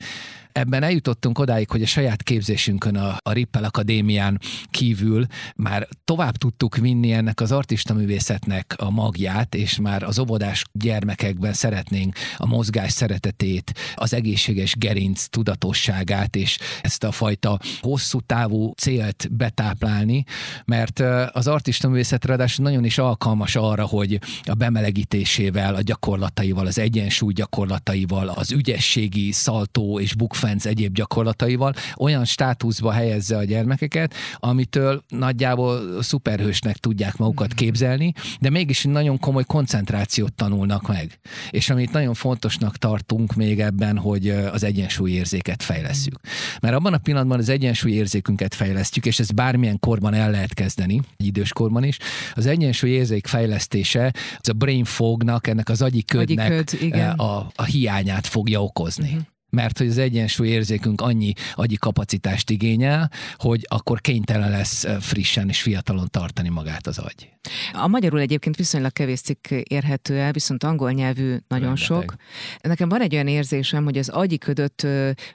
ebben 0.57 0.83
eljutottunk 0.83 1.39
odáig, 1.39 1.69
hogy 1.69 1.81
a 1.81 1.85
saját 1.85 2.23
képzésünkön 2.23 2.95
a, 2.95 3.15
a 3.23 3.31
Rippel 3.31 3.63
Akadémián 3.63 4.39
kívül 4.69 5.25
már 5.55 5.87
tovább 6.03 6.35
tudtuk 6.37 6.75
vinni 6.75 7.11
ennek 7.11 7.41
az 7.41 7.51
artista 7.51 7.93
művészetnek 7.93 8.73
a 8.77 8.89
magját, 8.89 9.55
és 9.55 9.79
már 9.79 10.03
az 10.03 10.19
óvodás 10.19 10.63
gyermekekben 10.71 11.53
szeretnénk 11.53 12.15
a 12.37 12.45
mozgás 12.45 12.91
szeretetét, 12.91 13.73
az 13.95 14.13
egészséges 14.13 14.75
gerinc 14.77 15.25
tudatosságát, 15.25 16.35
és 16.35 16.57
ezt 16.81 17.03
a 17.03 17.11
fajta 17.11 17.59
hosszú 17.79 18.19
távú 18.19 18.73
célt 18.73 19.27
betáplálni, 19.31 20.23
mert 20.65 20.99
az 21.31 21.47
artista 21.47 21.87
művészet 21.87 22.25
ráadásul 22.25 22.65
nagyon 22.65 22.85
is 22.85 22.97
alkalmas 22.97 23.55
arra, 23.55 23.85
hogy 23.85 24.19
a 24.43 24.53
bemelegítésével, 24.53 25.75
a 25.75 25.81
gyakorlataival, 25.81 26.65
az 26.65 26.79
egyensúly 26.79 27.33
gyakorlataival, 27.33 28.27
az 28.27 28.51
ügyességi 28.51 29.31
szaltó 29.31 29.99
és 29.99 30.15
bukfenc 30.45 30.65
egyéb 30.65 30.93
gyakorlataival 30.93 31.73
olyan 31.97 32.25
státuszba 32.25 32.91
helyezze 32.91 33.37
a 33.37 33.43
gyermekeket, 33.43 34.13
amitől 34.35 35.03
nagyjából 35.07 36.01
szuperhősnek 36.01 36.77
tudják 36.77 37.17
magukat 37.17 37.53
mm. 37.53 37.55
képzelni, 37.55 38.13
de 38.39 38.49
mégis 38.49 38.83
nagyon 38.83 39.19
komoly 39.19 39.43
koncentrációt 39.43 40.33
tanulnak 40.33 40.87
meg. 40.87 41.19
És 41.49 41.69
amit 41.69 41.91
nagyon 41.91 42.13
fontosnak 42.13 42.77
tartunk 42.77 43.35
még 43.35 43.59
ebben, 43.59 43.97
hogy 43.97 44.29
az 44.29 44.63
egyensúlyérzéket 44.63 45.63
fejleszünk. 45.63 46.19
Mert 46.61 46.75
abban 46.75 46.93
a 46.93 46.97
pillanatban 46.97 47.39
az 47.39 47.49
egyensúlyérzékünket 47.49 48.55
fejlesztjük, 48.55 49.05
és 49.05 49.19
ez 49.19 49.31
bármilyen 49.31 49.79
korban 49.79 50.13
el 50.13 50.31
lehet 50.31 50.53
kezdeni, 50.53 51.01
egy 51.17 51.25
időskorban 51.25 51.83
is, 51.83 51.97
az 52.33 52.45
egyensúlyérzék 52.45 53.27
fejlesztése 53.27 54.13
az 54.37 54.49
a 54.49 54.53
brain 54.53 54.83
fognak, 54.83 55.47
ennek 55.47 55.69
az 55.69 55.81
agyi 55.81 56.03
ködnek 56.03 56.51
agyi 56.51 56.89
köd. 56.89 57.19
A, 57.19 57.51
a 57.55 57.63
hiányát 57.63 58.27
fogja 58.27 58.63
okozni. 58.63 59.09
Uh-huh 59.09 59.33
mert 59.55 59.77
hogy 59.77 59.87
az 59.87 59.97
egyensúly 59.97 60.47
érzékünk 60.47 61.01
annyi 61.01 61.33
agyi 61.53 61.75
kapacitást 61.75 62.49
igényel, 62.49 63.11
hogy 63.35 63.65
akkor 63.69 64.01
kénytelen 64.01 64.49
lesz 64.49 64.85
frissen 64.99 65.49
és 65.49 65.61
fiatalon 65.61 66.07
tartani 66.11 66.49
magát 66.49 66.87
az 66.87 66.97
agy. 66.97 67.29
A 67.73 67.87
magyarul 67.87 68.19
egyébként 68.19 68.55
viszonylag 68.55 68.91
kevés 68.91 69.21
cikk 69.21 69.49
érhető 69.49 70.17
el, 70.17 70.31
viszont 70.31 70.63
angol 70.63 70.91
nyelvű 70.91 71.35
nagyon 71.47 71.75
Rengeteg. 71.75 71.77
sok. 71.77 72.15
Nekem 72.61 72.89
van 72.89 73.01
egy 73.01 73.13
olyan 73.13 73.27
érzésem, 73.27 73.83
hogy 73.83 73.97
az 73.97 74.09
agyi 74.09 74.37
ködött 74.37 74.87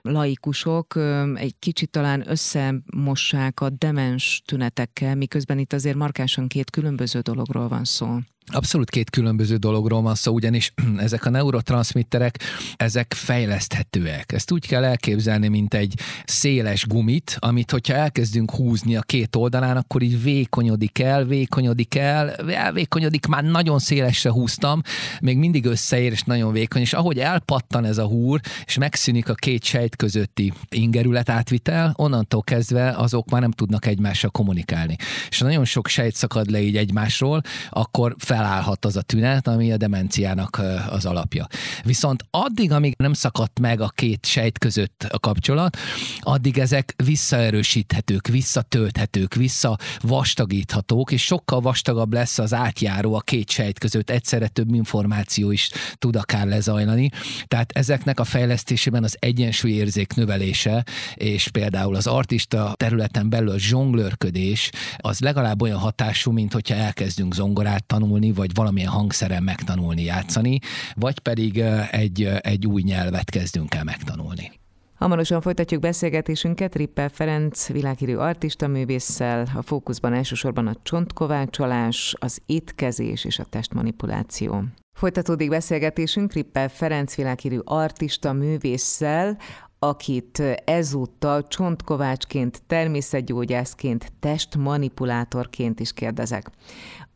laikusok 0.03 0.97
egy 1.35 1.55
kicsit 1.59 1.91
talán 1.91 2.25
összemossák 2.27 3.61
a 3.61 3.71
demens 3.71 4.43
tünetekkel, 4.45 5.15
miközben 5.15 5.59
itt 5.59 5.73
azért 5.73 5.97
markásan 5.97 6.49
két 6.49 6.71
különböző 6.71 7.21
dologról 7.21 7.69
van 7.69 7.85
szó. 7.85 8.19
Abszolút 8.47 8.91
két 8.91 9.11
különböző 9.11 9.57
dologról 9.57 10.03
van 10.03 10.15
szó, 10.15 10.33
ugyanis 10.33 10.73
ezek 10.97 11.25
a 11.25 11.31
neurotranszmitterek, 11.31 12.39
ezek 12.77 13.15
fejleszthetőek. 13.17 14.33
Ezt 14.33 14.53
úgy 14.53 14.67
kell 14.67 14.85
elképzelni, 14.85 15.49
mint 15.49 15.75
egy 15.75 15.95
széles 16.25 16.87
gumit, 16.87 17.37
amit 17.39 17.71
hogyha 17.71 17.95
elkezdünk 17.95 18.51
húzni 18.51 18.97
a 18.97 19.01
két 19.01 19.37
oldalán, 19.37 19.77
akkor 19.77 20.03
így 20.03 20.23
vékonyodik 20.23 20.99
el, 20.99 21.25
vékonyodik 21.25 21.95
el, 21.95 22.31
elvékonyodik, 22.35 23.27
már 23.27 23.45
nagyon 23.45 23.79
szélesre 23.79 24.31
húztam, 24.31 24.83
még 25.21 25.37
mindig 25.37 25.65
összeér, 25.65 26.13
és 26.13 26.23
nagyon 26.23 26.53
vékony, 26.53 26.81
és 26.81 26.93
ahogy 26.93 27.19
elpattan 27.19 27.85
ez 27.85 27.99
a 27.99 28.07
húr, 28.07 28.41
és 28.65 28.79
megszűnik 28.79 29.29
a 29.29 29.35
két 29.35 29.65
sejt 29.65 29.97
közötti 29.97 30.53
ingerület 30.69 31.29
átvitel, 31.29 31.95
onnantól 31.97 32.43
kezdve 32.43 32.91
azok 32.91 33.31
már 33.31 33.41
nem 33.41 33.51
tudnak 33.51 33.87
egymással 33.87 34.31
kommunikálni. 34.31 34.97
És 35.29 35.39
nagyon 35.39 35.65
sok 35.65 35.89
sejt 35.89 36.15
szakad 36.15 36.51
le 36.51 36.61
így 36.61 36.77
egymásról, 36.77 37.43
akkor 37.71 38.15
felállhat 38.35 38.85
az 38.85 38.97
a 38.97 39.03
tünet, 39.03 39.47
ami 39.47 39.73
a 39.73 39.77
demenciának 39.77 40.61
az 40.91 41.07
alapja. 41.07 41.47
Viszont 41.85 42.25
addig, 42.31 42.73
amíg 42.73 42.95
nem 42.99 43.13
szakadt 43.13 43.61
meg 43.61 43.81
a 43.81 43.89
két 43.89 44.27
sejt 44.27 44.59
között 44.59 45.07
a 45.11 45.19
kapcsolat, 45.19 45.77
addig 46.21 46.59
ezek 46.59 46.95
visszaerősíthetők, 47.05 48.27
visszatölthetők, 48.27 49.35
visszavastagíthatók, 49.35 51.13
és 51.13 51.25
sokkal 51.25 51.61
vastagabb 51.61 52.13
lesz 52.13 52.39
az 52.39 52.55
átjáró 52.55 53.15
a 53.15 53.21
két 53.21 53.51
sejt 53.51 53.79
között, 53.79 54.11
egyszerre 54.11 54.49
több 54.49 54.75
információ 54.75 55.51
is 55.51 55.71
tud 55.95 56.17
akár 56.17 56.47
lezajlani. 56.47 57.11
Tehát 57.47 57.73
ezeknek 57.73 58.21
a 58.21 58.25
fejlesztésében 58.25 59.05
az 59.05 59.17
egyensúlyérzék 59.19 60.15
növelése, 60.15 60.85
és 61.15 61.49
például 61.49 61.95
az 61.95 62.07
artista 62.07 62.73
területen 62.77 63.29
belül 63.31 63.51
a 63.51 63.59
zsonglőrködés, 63.59 64.71
az 64.97 65.21
legalább 65.21 65.63
olyan 65.63 65.79
hatású, 65.79 66.31
mint 66.31 66.53
hogyha 66.53 66.75
elkezdünk 66.75 67.35
zongorát 67.35 67.85
tanulni, 67.85 68.19
tanulni, 68.21 68.33
vagy 68.33 68.55
valamilyen 68.55 68.91
hangszeren 68.91 69.43
megtanulni 69.43 70.03
játszani, 70.03 70.59
vagy 70.95 71.19
pedig 71.19 71.59
egy, 71.91 72.29
egy 72.41 72.67
új 72.67 72.83
nyelvet 72.83 73.31
kezdünk 73.31 73.75
el 73.75 73.85
megtanulni. 73.85 74.53
Hamarosan 74.95 75.41
folytatjuk 75.41 75.81
beszélgetésünket 75.81 76.75
Rippel 76.75 77.09
Ferenc, 77.09 77.67
világhírű 77.69 78.15
artista 78.15 78.67
művésszel, 78.67 79.47
a 79.55 79.63
fókuszban 79.63 80.13
elsősorban 80.13 80.67
a 80.67 80.75
csontkovácsolás, 80.83 82.15
az 82.19 82.41
étkezés 82.47 83.25
és 83.25 83.39
a 83.39 83.45
testmanipuláció. 83.45 84.65
Folytatódik 84.99 85.49
beszélgetésünk 85.49 86.33
Rippel 86.33 86.69
Ferenc 86.69 87.15
világhírű 87.15 87.59
artista 87.65 88.33
művésszel, 88.33 89.37
akit 89.79 90.43
ezúttal 90.65 91.47
csontkovácsként, 91.49 92.63
természetgyógyászként, 92.67 94.13
testmanipulátorként 94.21 95.81
is 95.81 95.93
kérdezek. 95.93 96.51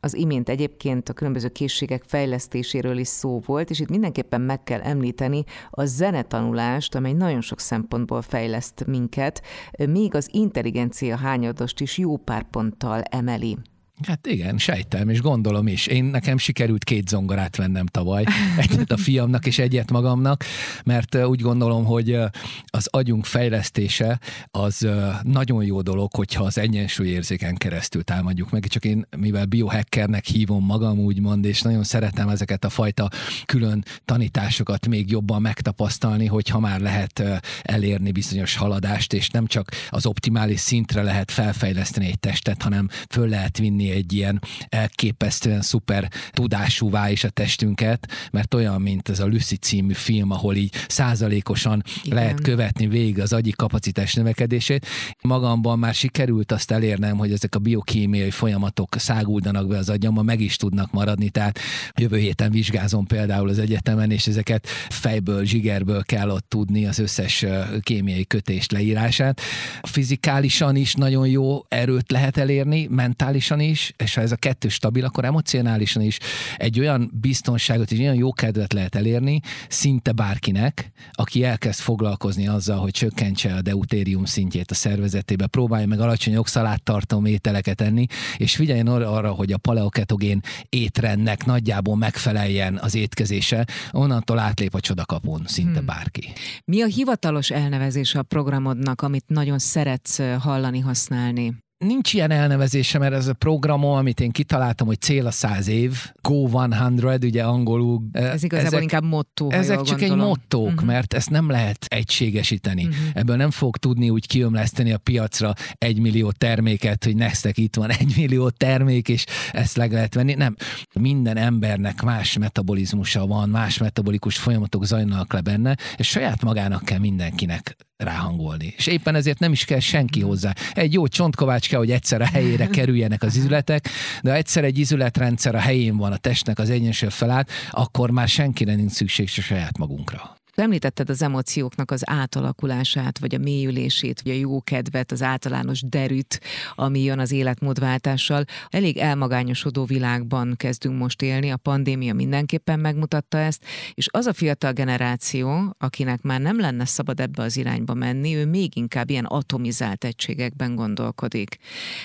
Az 0.04 0.14
imént 0.14 0.48
egyébként 0.48 1.08
a 1.08 1.12
különböző 1.12 1.48
készségek 1.48 2.02
fejlesztéséről 2.06 2.98
is 2.98 3.08
szó 3.08 3.40
volt, 3.46 3.70
és 3.70 3.80
itt 3.80 3.88
mindenképpen 3.88 4.40
meg 4.40 4.62
kell 4.62 4.80
említeni 4.80 5.44
a 5.70 5.84
zenetanulást, 5.84 6.94
amely 6.94 7.12
nagyon 7.12 7.40
sok 7.40 7.60
szempontból 7.60 8.22
fejleszt 8.22 8.86
minket, 8.86 9.42
még 9.88 10.14
az 10.14 10.28
intelligencia 10.32 11.16
hányadost 11.16 11.80
is 11.80 11.98
jó 11.98 12.16
pár 12.16 12.42
ponttal 12.50 13.02
emeli. 13.02 13.58
Hát 14.02 14.26
igen, 14.26 14.58
sejtem, 14.58 15.08
és 15.08 15.20
gondolom 15.20 15.66
is. 15.66 15.86
Én 15.86 16.04
nekem 16.04 16.38
sikerült 16.38 16.84
két 16.84 17.08
zongorát 17.08 17.56
vennem 17.56 17.86
tavaly, 17.86 18.24
egyet 18.56 18.90
a 18.90 18.96
fiamnak 18.96 19.46
és 19.46 19.58
egyet 19.58 19.90
magamnak, 19.90 20.44
mert 20.84 21.24
úgy 21.24 21.40
gondolom, 21.40 21.84
hogy 21.84 22.18
az 22.64 22.86
agyunk 22.90 23.24
fejlesztése 23.24 24.20
az 24.50 24.88
nagyon 25.22 25.64
jó 25.64 25.82
dolog, 25.82 26.14
hogyha 26.14 26.44
az 26.44 26.58
egyensúlyérzéken 26.58 27.54
keresztül 27.54 28.02
támadjuk 28.02 28.50
meg, 28.50 28.66
csak 28.66 28.84
én, 28.84 29.06
mivel 29.16 29.44
biohackernek 29.44 30.24
hívom 30.24 30.64
magam, 30.64 30.98
úgymond, 30.98 31.44
és 31.44 31.62
nagyon 31.62 31.84
szeretem 31.84 32.28
ezeket 32.28 32.64
a 32.64 32.68
fajta 32.68 33.10
külön 33.46 33.84
tanításokat 34.04 34.86
még 34.86 35.10
jobban 35.10 35.40
megtapasztalni, 35.40 36.26
hogyha 36.26 36.60
már 36.60 36.80
lehet 36.80 37.22
elérni 37.62 38.12
bizonyos 38.12 38.56
haladást, 38.56 39.12
és 39.12 39.30
nem 39.30 39.46
csak 39.46 39.70
az 39.90 40.06
optimális 40.06 40.60
szintre 40.60 41.02
lehet 41.02 41.30
felfejleszteni 41.30 42.06
egy 42.06 42.18
testet, 42.18 42.62
hanem 42.62 42.88
föl 43.08 43.28
lehet 43.28 43.58
vinni 43.58 43.83
tenni 43.84 43.90
egy 43.90 44.12
ilyen 44.12 44.42
elképesztően 44.68 45.62
szuper 45.62 46.10
tudásúvá 46.30 47.10
is 47.10 47.24
a 47.24 47.28
testünket, 47.28 48.08
mert 48.30 48.54
olyan, 48.54 48.80
mint 48.80 49.08
ez 49.08 49.20
a 49.20 49.26
Lucy 49.26 49.56
című 49.56 49.92
film, 49.92 50.30
ahol 50.30 50.54
így 50.54 50.74
százalékosan 50.88 51.82
Igen. 52.02 52.16
lehet 52.18 52.40
követni 52.40 52.86
végig 52.86 53.20
az 53.20 53.32
agyi 53.32 53.50
kapacitás 53.50 54.14
növekedését. 54.14 54.86
Magamban 55.22 55.78
már 55.78 55.94
sikerült 55.94 56.52
azt 56.52 56.70
elérnem, 56.70 57.16
hogy 57.16 57.32
ezek 57.32 57.54
a 57.54 57.58
biokémiai 57.58 58.30
folyamatok 58.30 58.94
száguldanak 58.98 59.68
be 59.68 59.78
az 59.78 59.88
agyamba, 59.88 60.22
meg 60.22 60.40
is 60.40 60.56
tudnak 60.56 60.92
maradni, 60.92 61.30
tehát 61.30 61.58
jövő 61.94 62.18
héten 62.18 62.50
vizsgázom 62.50 63.06
például 63.06 63.48
az 63.48 63.58
egyetemen, 63.58 64.10
és 64.10 64.26
ezeket 64.26 64.66
fejből, 64.88 65.44
zsigerből 65.44 66.02
kell 66.02 66.30
ott 66.30 66.48
tudni 66.48 66.86
az 66.86 66.98
összes 66.98 67.44
kémiai 67.80 68.26
kötést 68.26 68.72
leírását. 68.72 69.40
Fizikálisan 69.82 70.76
is 70.76 70.94
nagyon 70.94 71.26
jó 71.28 71.64
erőt 71.68 72.10
lehet 72.10 72.36
elérni, 72.36 72.86
mentálisan 72.90 73.60
is, 73.60 73.73
is, 73.74 73.92
és 73.96 74.14
ha 74.14 74.20
ez 74.20 74.32
a 74.32 74.36
kettő 74.36 74.68
stabil, 74.68 75.04
akkor 75.04 75.24
emocionálisan 75.24 76.02
is 76.02 76.18
egy 76.56 76.80
olyan 76.80 77.10
biztonságot 77.20 77.92
és 77.92 77.98
olyan 77.98 78.14
jó 78.14 78.32
kedvet 78.32 78.72
lehet 78.72 78.94
elérni 78.94 79.40
szinte 79.68 80.12
bárkinek, 80.12 80.92
aki 81.12 81.44
elkezd 81.44 81.80
foglalkozni 81.80 82.46
azzal, 82.48 82.78
hogy 82.78 82.90
csökkentse 82.90 83.54
a 83.54 83.62
deutérium 83.62 84.24
szintjét 84.24 84.70
a 84.70 84.74
szervezetébe, 84.74 85.46
próbálja 85.46 85.86
meg 85.86 86.00
alacsony 86.00 86.36
oxaláttartó 86.36 87.26
ételeket 87.26 87.80
enni, 87.80 88.06
és 88.36 88.56
figyeljen 88.56 88.86
arra, 88.86 89.30
hogy 89.30 89.52
a 89.52 89.58
paleoketogén 89.58 90.40
étrendnek 90.68 91.44
nagyjából 91.44 91.96
megfeleljen 91.96 92.78
az 92.78 92.94
étkezése, 92.94 93.66
onnantól 93.90 94.38
átlép 94.38 94.74
a 94.74 94.80
csodakapun 94.80 95.42
szinte 95.46 95.78
hmm. 95.78 95.86
bárki. 95.86 96.32
Mi 96.64 96.82
a 96.82 96.86
hivatalos 96.86 97.50
elnevezés 97.50 98.14
a 98.14 98.22
programodnak, 98.22 99.02
amit 99.02 99.24
nagyon 99.26 99.58
szeretsz 99.58 100.18
hallani, 100.38 100.80
használni? 100.80 101.63
Nincs 101.78 102.12
ilyen 102.12 102.30
elnevezése, 102.30 102.98
mert 102.98 103.14
ez 103.14 103.26
a 103.26 103.32
programom, 103.32 103.94
amit 103.94 104.20
én 104.20 104.30
kitaláltam, 104.30 104.86
hogy 104.86 105.00
cél 105.00 105.26
a 105.26 105.30
száz 105.30 105.68
év, 105.68 106.12
Go 106.22 106.48
100, 106.48 107.24
ugye 107.24 107.44
angolul. 107.44 108.02
Ez 108.12 108.42
igazából 108.42 108.72
ezek, 108.72 108.82
inkább 108.82 109.04
motto. 109.04 109.50
Ezek 109.50 109.80
csak 109.80 109.98
gondolom. 109.98 110.20
egy 110.20 110.26
mottók, 110.26 110.66
uh-huh. 110.66 110.84
mert 110.84 111.14
ezt 111.14 111.30
nem 111.30 111.50
lehet 111.50 111.84
egységesíteni. 111.88 112.84
Uh-huh. 112.84 112.98
Ebből 113.14 113.36
nem 113.36 113.50
fog 113.50 113.76
tudni 113.76 114.10
úgy 114.10 114.26
kiömleszteni 114.26 114.92
a 114.92 114.98
piacra 114.98 115.52
egy 115.78 115.98
millió 115.98 116.30
terméket, 116.30 117.04
hogy 117.04 117.16
nektek 117.16 117.58
itt 117.58 117.76
van 117.76 117.90
egy 117.90 118.12
millió 118.16 118.50
termék, 118.50 119.08
és 119.08 119.24
ezt 119.52 119.76
meg 119.76 119.92
lehet 119.92 120.14
venni. 120.14 120.34
Nem. 120.34 120.56
Minden 121.00 121.36
embernek 121.36 122.02
más 122.02 122.38
metabolizmusa 122.38 123.26
van, 123.26 123.48
más 123.48 123.78
metabolikus 123.78 124.36
folyamatok 124.38 124.84
zajlanak 124.84 125.32
le 125.32 125.40
benne, 125.40 125.76
és 125.96 126.08
saját 126.08 126.42
magának 126.42 126.84
kell 126.84 126.98
mindenkinek 126.98 127.76
ráhangolni. 127.96 128.74
És 128.76 128.86
éppen 128.86 129.14
ezért 129.14 129.38
nem 129.38 129.52
is 129.52 129.64
kell 129.64 129.78
senki 129.78 130.20
hozzá. 130.20 130.52
Egy 130.72 130.92
jó 130.92 131.06
csontkovács 131.06 131.68
kell, 131.68 131.78
hogy 131.78 131.90
egyszer 131.90 132.20
a 132.20 132.26
helyére 132.26 132.66
kerüljenek 132.66 133.22
az 133.22 133.36
izületek, 133.36 133.88
de 134.22 134.30
ha 134.30 134.36
egyszer 134.36 134.64
egy 134.64 134.78
izületrendszer 134.78 135.54
a 135.54 135.58
helyén 135.58 135.96
van, 135.96 136.12
a 136.12 136.16
testnek 136.16 136.58
az 136.58 136.70
egyensúly 136.70 137.10
felállt, 137.10 137.50
akkor 137.70 138.10
már 138.10 138.28
senkire 138.28 138.74
nincs 138.74 138.92
szükség 138.92 139.28
se 139.28 139.42
saját 139.42 139.78
magunkra. 139.78 140.36
Említetted 140.54 141.10
az 141.10 141.22
emócióknak 141.22 141.90
az 141.90 142.10
átalakulását, 142.10 143.18
vagy 143.18 143.34
a 143.34 143.38
mélyülését, 143.38 144.20
vagy 144.22 144.32
a 144.32 144.36
jó 144.36 144.60
kedvet, 144.60 145.12
az 145.12 145.22
általános 145.22 145.82
derűt, 145.82 146.40
ami 146.74 147.02
jön 147.02 147.18
az 147.18 147.32
életmódváltással. 147.32 148.44
Elég 148.68 148.96
elmagányosodó 148.96 149.84
világban 149.84 150.54
kezdünk 150.56 150.98
most 150.98 151.22
élni, 151.22 151.50
a 151.50 151.56
pandémia 151.56 152.14
mindenképpen 152.14 152.80
megmutatta 152.80 153.38
ezt, 153.38 153.64
és 153.94 154.08
az 154.10 154.26
a 154.26 154.32
fiatal 154.32 154.72
generáció, 154.72 155.74
akinek 155.78 156.22
már 156.22 156.40
nem 156.40 156.60
lenne 156.60 156.84
szabad 156.84 157.20
ebbe 157.20 157.42
az 157.42 157.56
irányba 157.56 157.94
menni, 157.94 158.34
ő 158.34 158.46
még 158.46 158.76
inkább 158.76 159.10
ilyen 159.10 159.24
atomizált 159.24 160.04
egységekben 160.04 160.74
gondolkodik. 160.74 161.56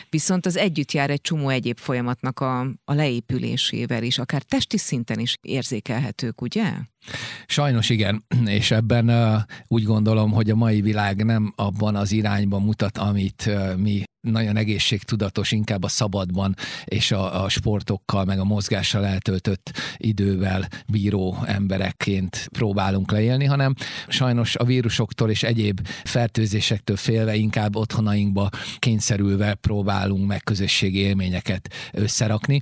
Viszont 0.09 0.45
az 0.45 0.57
együtt 0.57 0.91
jár 0.91 1.09
egy 1.09 1.21
csomó 1.21 1.49
egyéb 1.49 1.79
folyamatnak 1.79 2.39
a, 2.39 2.59
a 2.85 2.93
leépülésével 2.93 4.03
is, 4.03 4.17
akár 4.17 4.41
testi 4.41 4.77
szinten 4.77 5.19
is 5.19 5.35
érzékelhetők, 5.41 6.41
ugye? 6.41 6.73
Sajnos 7.47 7.89
igen, 7.89 8.25
és 8.59 8.71
ebben 8.71 9.11
úgy 9.67 9.83
gondolom, 9.83 10.31
hogy 10.31 10.49
a 10.49 10.55
mai 10.55 10.81
világ 10.81 11.25
nem 11.25 11.53
abban 11.55 11.95
az 11.95 12.11
irányban 12.11 12.61
mutat, 12.61 12.97
amit 12.97 13.49
mi 13.77 14.03
nagyon 14.21 14.57
egészségtudatos, 14.57 15.51
inkább 15.51 15.83
a 15.83 15.87
szabadban 15.87 16.55
és 16.85 17.11
a, 17.11 17.43
a 17.43 17.49
sportokkal, 17.49 18.25
meg 18.25 18.39
a 18.39 18.43
mozgással 18.43 19.05
eltöltött 19.05 19.71
idővel 19.97 20.67
bíró 20.87 21.37
emberekként 21.45 22.49
próbálunk 22.51 23.11
leélni, 23.11 23.45
hanem 23.45 23.75
sajnos 24.07 24.55
a 24.55 24.63
vírusoktól 24.63 25.29
és 25.29 25.43
egyéb 25.43 25.87
fertőzésektől 26.03 26.95
félve 26.95 27.35
inkább 27.35 27.75
otthonainkba 27.75 28.49
kényszerülve 28.79 29.53
próbálunk 29.53 30.27
meg 30.27 30.43
közösségi 30.43 30.99
élményeket 30.99 31.73
összerakni. 31.91 32.61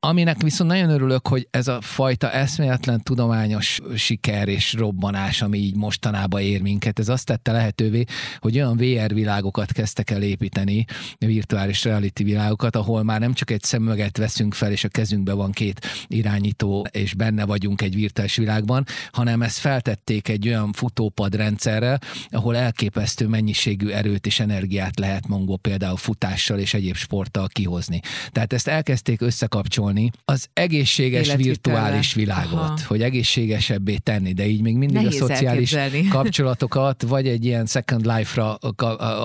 Aminek 0.00 0.42
viszont 0.42 0.70
nagyon 0.70 0.90
örülök, 0.90 1.28
hogy 1.28 1.48
ez 1.50 1.68
a 1.68 1.80
fajta 1.80 2.30
eszméletlen 2.30 3.02
tudományos 3.02 3.80
siker 3.96 4.48
és 4.48 4.72
robbanás, 4.72 5.42
ami 5.42 5.58
így 5.58 5.76
mostanában 5.76 6.40
ér 6.40 6.60
minket, 6.60 6.98
ez 6.98 7.08
azt 7.08 7.26
tette 7.26 7.52
lehetővé, 7.52 8.04
hogy 8.38 8.56
olyan 8.56 8.76
VR 8.76 9.14
világokat 9.14 9.72
kezdtek 9.72 10.10
el 10.10 10.22
építeni, 10.22 10.84
virtuális 11.18 11.84
reality 11.84 12.22
világokat, 12.22 12.76
ahol 12.76 13.02
már 13.02 13.20
nem 13.20 13.32
csak 13.32 13.50
egy 13.50 13.62
szemüveget 13.62 14.16
veszünk 14.16 14.54
fel, 14.54 14.72
és 14.72 14.84
a 14.84 14.88
kezünkbe 14.88 15.32
van 15.32 15.52
két 15.52 15.86
irányító, 16.08 16.86
és 16.90 17.14
benne 17.14 17.44
vagyunk 17.44 17.82
egy 17.82 17.94
virtuális 17.94 18.36
világban, 18.36 18.84
hanem 19.12 19.42
ezt 19.42 19.58
feltették 19.58 20.28
egy 20.28 20.48
olyan 20.48 20.72
futópad 20.72 21.34
rendszerrel, 21.34 22.00
ahol 22.28 22.56
elképesztő 22.56 23.26
mennyiségű 23.26 23.88
erőt 23.88 24.26
és 24.26 24.40
energiát 24.40 24.98
lehet 24.98 25.26
magunkból 25.28 25.58
például 25.58 25.96
futással 25.96 26.58
és 26.58 26.74
egyéb 26.74 26.96
sporttal 26.96 27.48
kihozni. 27.48 28.00
Tehát 28.30 28.52
ezt 28.52 28.68
elkezdték 28.68 29.20
összekapcsolni 29.20 30.10
az 30.24 30.48
egészséges 30.52 31.34
virtuális 31.34 32.14
világot, 32.14 32.58
Aha. 32.58 32.78
hogy 32.86 33.02
egészségesebbé 33.02 33.96
tenni, 33.96 34.32
de 34.32 34.46
így 34.46 34.60
még 34.60 34.76
mindig 34.76 34.96
Nehéz 34.96 35.22
a 35.22 35.26
szociális 35.26 35.72
elképzelni. 35.72 36.08
kapcsolatokat 36.08 37.02
vagy 37.02 37.28
egy 37.28 37.44
ilyen 37.44 37.66
Second 37.66 38.06
Life-ra 38.06 38.58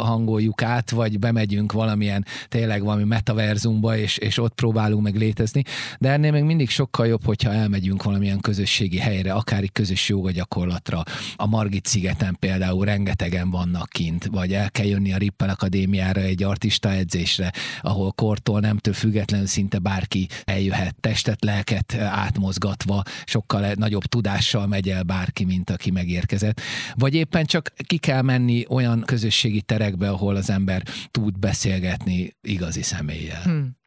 hangoljuk 0.04 0.62
át, 0.62 0.90
vagy 0.90 1.20
bemegyünk 1.20 1.59
bemegyünk 1.60 1.72
valamilyen, 1.72 2.26
tényleg 2.48 2.84
valami 2.84 3.04
metaverzumba, 3.04 3.98
és, 3.98 4.18
és 4.18 4.38
ott 4.38 4.54
próbálunk 4.54 5.04
meg 5.04 5.16
létezni, 5.16 5.64
de 6.00 6.10
ennél 6.10 6.32
még 6.32 6.44
mindig 6.44 6.70
sokkal 6.70 7.08
jobb, 7.08 7.26
hogyha 7.26 7.52
elmegyünk 7.52 8.04
valamilyen 8.04 8.40
közösségi 8.40 8.98
helyre, 8.98 9.34
akár 9.34 9.62
egy 9.62 9.72
közös 9.72 10.10
joga 10.10 10.32
gyakorlatra. 10.32 11.04
A 11.36 11.48
Margit 11.48 11.86
szigeten 11.86 12.38
például 12.40 12.86
rengetegen 12.86 13.50
vannak 13.50 13.90
kint, 13.90 14.26
vagy 14.26 14.54
el 14.54 14.72
kell 14.72 14.86
jönni 14.86 15.14
a 15.14 15.18
Rippel 15.18 15.50
Akadémiára 15.50 16.22
egy 16.22 16.44
artista 16.44 16.92
edzésre, 16.92 17.52
ahol 17.82 18.12
kortól 18.12 18.60
nemtől 18.60 18.94
függetlenül 18.94 19.48
szinte 19.48 19.80
bárki 19.80 20.28
eljöhet, 20.46 20.96
testet, 21.00 21.44
lelket 21.44 21.94
átmozgatva, 21.94 23.04
sokkal 23.26 23.74
nagyobb 23.74 24.04
tudással 24.04 24.68
megy 24.68 24.90
el 24.90 25.04
bárki, 25.04 25.46
mint 25.46 25.70
aki 25.70 25.92
megérkezett. 25.92 26.62
Vagy 26.96 27.14
éppen 27.14 27.46
csak 27.46 27.74
ki 27.88 27.98
kell 27.98 28.22
menni 28.22 28.66
olyan 28.70 29.04
közösségi 29.06 29.62
terekbe, 29.62 30.10
ahol 30.10 30.36
az 30.36 30.50
ember 30.50 30.84
tud 31.12 31.40
be 31.40 31.49
beszélgetni 31.50 32.36
igazi 32.42 32.82
személlyel. 32.82 33.42
Hmm. 33.42 33.78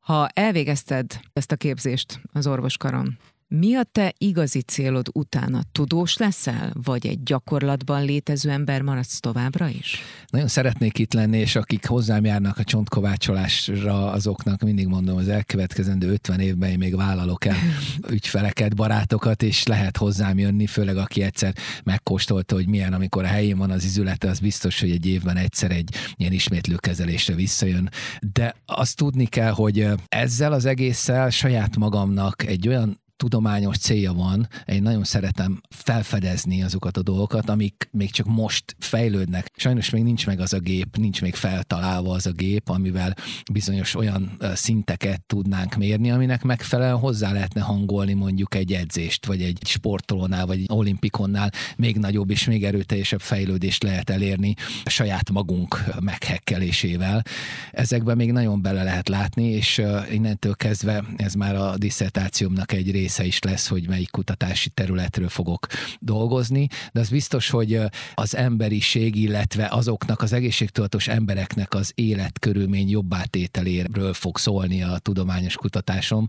Ha 0.00 0.28
elvégezted 0.28 1.20
ezt 1.32 1.52
a 1.52 1.56
képzést 1.56 2.20
az 2.32 2.46
orvoskaron, 2.46 3.18
mi 3.54 3.74
a 3.74 3.82
te 3.92 4.14
igazi 4.18 4.60
célod 4.60 5.08
utána? 5.12 5.60
Tudós 5.72 6.16
leszel, 6.16 6.72
vagy 6.82 7.06
egy 7.06 7.22
gyakorlatban 7.22 8.04
létező 8.04 8.50
ember 8.50 8.82
maradsz 8.82 9.20
továbbra 9.20 9.68
is? 9.68 10.00
Nagyon 10.28 10.48
szeretnék 10.48 10.98
itt 10.98 11.12
lenni, 11.12 11.38
és 11.38 11.56
akik 11.56 11.86
hozzám 11.86 12.24
járnak 12.24 12.58
a 12.58 12.64
csontkovácsolásra, 12.64 14.10
azoknak 14.10 14.62
mindig 14.62 14.86
mondom, 14.86 15.16
az 15.16 15.28
elkövetkezendő 15.28 16.10
50 16.10 16.40
évben 16.40 16.70
én 16.70 16.78
még 16.78 16.96
vállalok 16.96 17.44
el 17.44 17.56
ügyfeleket, 18.10 18.76
barátokat, 18.76 19.42
és 19.42 19.66
lehet 19.66 19.96
hozzám 19.96 20.38
jönni, 20.38 20.66
főleg 20.66 20.96
aki 20.96 21.22
egyszer 21.22 21.54
megkóstolta, 21.84 22.54
hogy 22.54 22.68
milyen, 22.68 22.92
amikor 22.92 23.24
a 23.24 23.28
helyén 23.28 23.58
van 23.58 23.70
az 23.70 23.84
izülete, 23.84 24.28
az 24.28 24.38
biztos, 24.38 24.80
hogy 24.80 24.90
egy 24.90 25.06
évben 25.06 25.36
egyszer 25.36 25.70
egy 25.70 25.94
ilyen 26.16 26.32
ismétlőkezelésre 26.32 27.34
visszajön. 27.34 27.90
De 28.32 28.54
azt 28.66 28.96
tudni 28.96 29.26
kell, 29.26 29.52
hogy 29.52 29.88
ezzel 30.08 30.52
az 30.52 30.64
egésszel 30.64 31.30
saját 31.30 31.76
magamnak 31.76 32.46
egy 32.46 32.68
olyan 32.68 32.99
tudományos 33.20 33.76
célja 33.76 34.12
van, 34.12 34.48
én 34.66 34.82
nagyon 34.82 35.04
szeretem 35.04 35.60
felfedezni 35.68 36.62
azokat 36.62 36.96
a 36.96 37.02
dolgokat, 37.02 37.48
amik 37.48 37.88
még 37.92 38.10
csak 38.10 38.26
most 38.26 38.76
fejlődnek. 38.78 39.50
Sajnos 39.56 39.90
még 39.90 40.02
nincs 40.02 40.26
meg 40.26 40.40
az 40.40 40.52
a 40.52 40.58
gép, 40.58 40.96
nincs 40.96 41.22
még 41.22 41.34
feltalálva 41.34 42.12
az 42.12 42.26
a 42.26 42.30
gép, 42.30 42.68
amivel 42.68 43.16
bizonyos 43.52 43.94
olyan 43.94 44.36
szinteket 44.54 45.22
tudnánk 45.26 45.74
mérni, 45.74 46.10
aminek 46.10 46.42
megfelelően 46.42 46.98
hozzá 46.98 47.32
lehetne 47.32 47.60
hangolni 47.60 48.12
mondjuk 48.12 48.54
egy 48.54 48.72
edzést, 48.72 49.26
vagy 49.26 49.42
egy 49.42 49.58
sportolónál, 49.64 50.46
vagy 50.46 50.58
egy 50.58 50.68
olimpikonnál 50.68 51.50
még 51.76 51.96
nagyobb 51.96 52.30
és 52.30 52.44
még 52.44 52.64
erőteljesebb 52.64 53.20
fejlődést 53.20 53.82
lehet 53.82 54.10
elérni 54.10 54.54
a 54.84 54.90
saját 54.90 55.30
magunk 55.30 55.84
meghekkelésével. 56.00 57.22
Ezekben 57.70 58.16
még 58.16 58.32
nagyon 58.32 58.62
bele 58.62 58.82
lehet 58.82 59.08
látni, 59.08 59.44
és 59.44 59.82
innentől 60.10 60.54
kezdve 60.54 61.04
ez 61.16 61.34
már 61.34 61.54
a 61.54 61.76
diszertációmnak 61.76 62.72
egy 62.72 62.90
része 62.90 63.08
része 63.10 63.24
is 63.24 63.42
lesz, 63.42 63.68
hogy 63.68 63.88
melyik 63.88 64.10
kutatási 64.10 64.68
területről 64.68 65.28
fogok 65.28 65.66
dolgozni, 65.98 66.66
de 66.92 67.00
az 67.00 67.08
biztos, 67.08 67.50
hogy 67.50 67.80
az 68.14 68.36
emberiség, 68.36 69.16
illetve 69.16 69.68
azoknak 69.70 70.22
az 70.22 70.32
egészségtudatos 70.32 71.08
embereknek 71.08 71.74
az 71.74 71.92
életkörülmény 71.94 72.88
jobbátételéről 72.88 74.12
fog 74.12 74.38
szólni 74.38 74.82
a 74.82 74.98
tudományos 74.98 75.56
kutatásom 75.56 76.26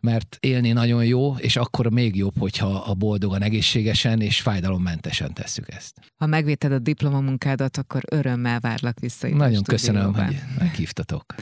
mert 0.00 0.36
élni 0.40 0.72
nagyon 0.72 1.04
jó, 1.04 1.34
és 1.36 1.56
akkor 1.56 1.90
még 1.90 2.16
jobb, 2.16 2.38
hogyha 2.38 2.66
a 2.66 2.94
boldogan, 2.94 3.42
egészségesen 3.42 4.20
és 4.20 4.40
fájdalommentesen 4.40 5.34
tesszük 5.34 5.72
ezt. 5.74 5.94
Ha 6.16 6.26
megvéted 6.26 6.72
a 6.72 6.78
diplomamunkádat, 6.78 7.76
akkor 7.76 8.02
örömmel 8.10 8.60
várlak 8.60 9.00
vissza. 9.00 9.28
Nagyon 9.28 9.62
köszönöm, 9.62 10.14
hogy 10.14 10.42
meghívtatok. 10.58 11.34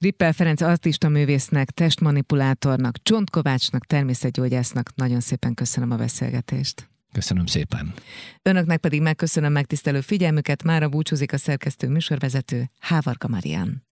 Rippel 0.00 0.32
Ferenc 0.32 0.60
artista 0.60 1.08
művésznek, 1.08 1.70
testmanipulátornak, 1.70 3.02
csontkovácsnak, 3.02 3.86
természetgyógyásznak 3.86 4.94
nagyon 4.94 5.20
szépen 5.20 5.54
köszönöm 5.54 5.90
a 5.90 5.96
beszélgetést. 5.96 6.88
Köszönöm 7.12 7.46
szépen. 7.46 7.94
Önöknek 8.42 8.78
pedig 8.78 9.02
megköszönöm 9.02 9.52
megtisztelő 9.52 10.00
figyelmüket, 10.00 10.62
mára 10.62 10.88
búcsúzik 10.88 11.32
a 11.32 11.38
szerkesztő 11.38 11.88
műsorvezető 11.88 12.70
Hávarka 12.80 13.28
Marian. 13.28 13.82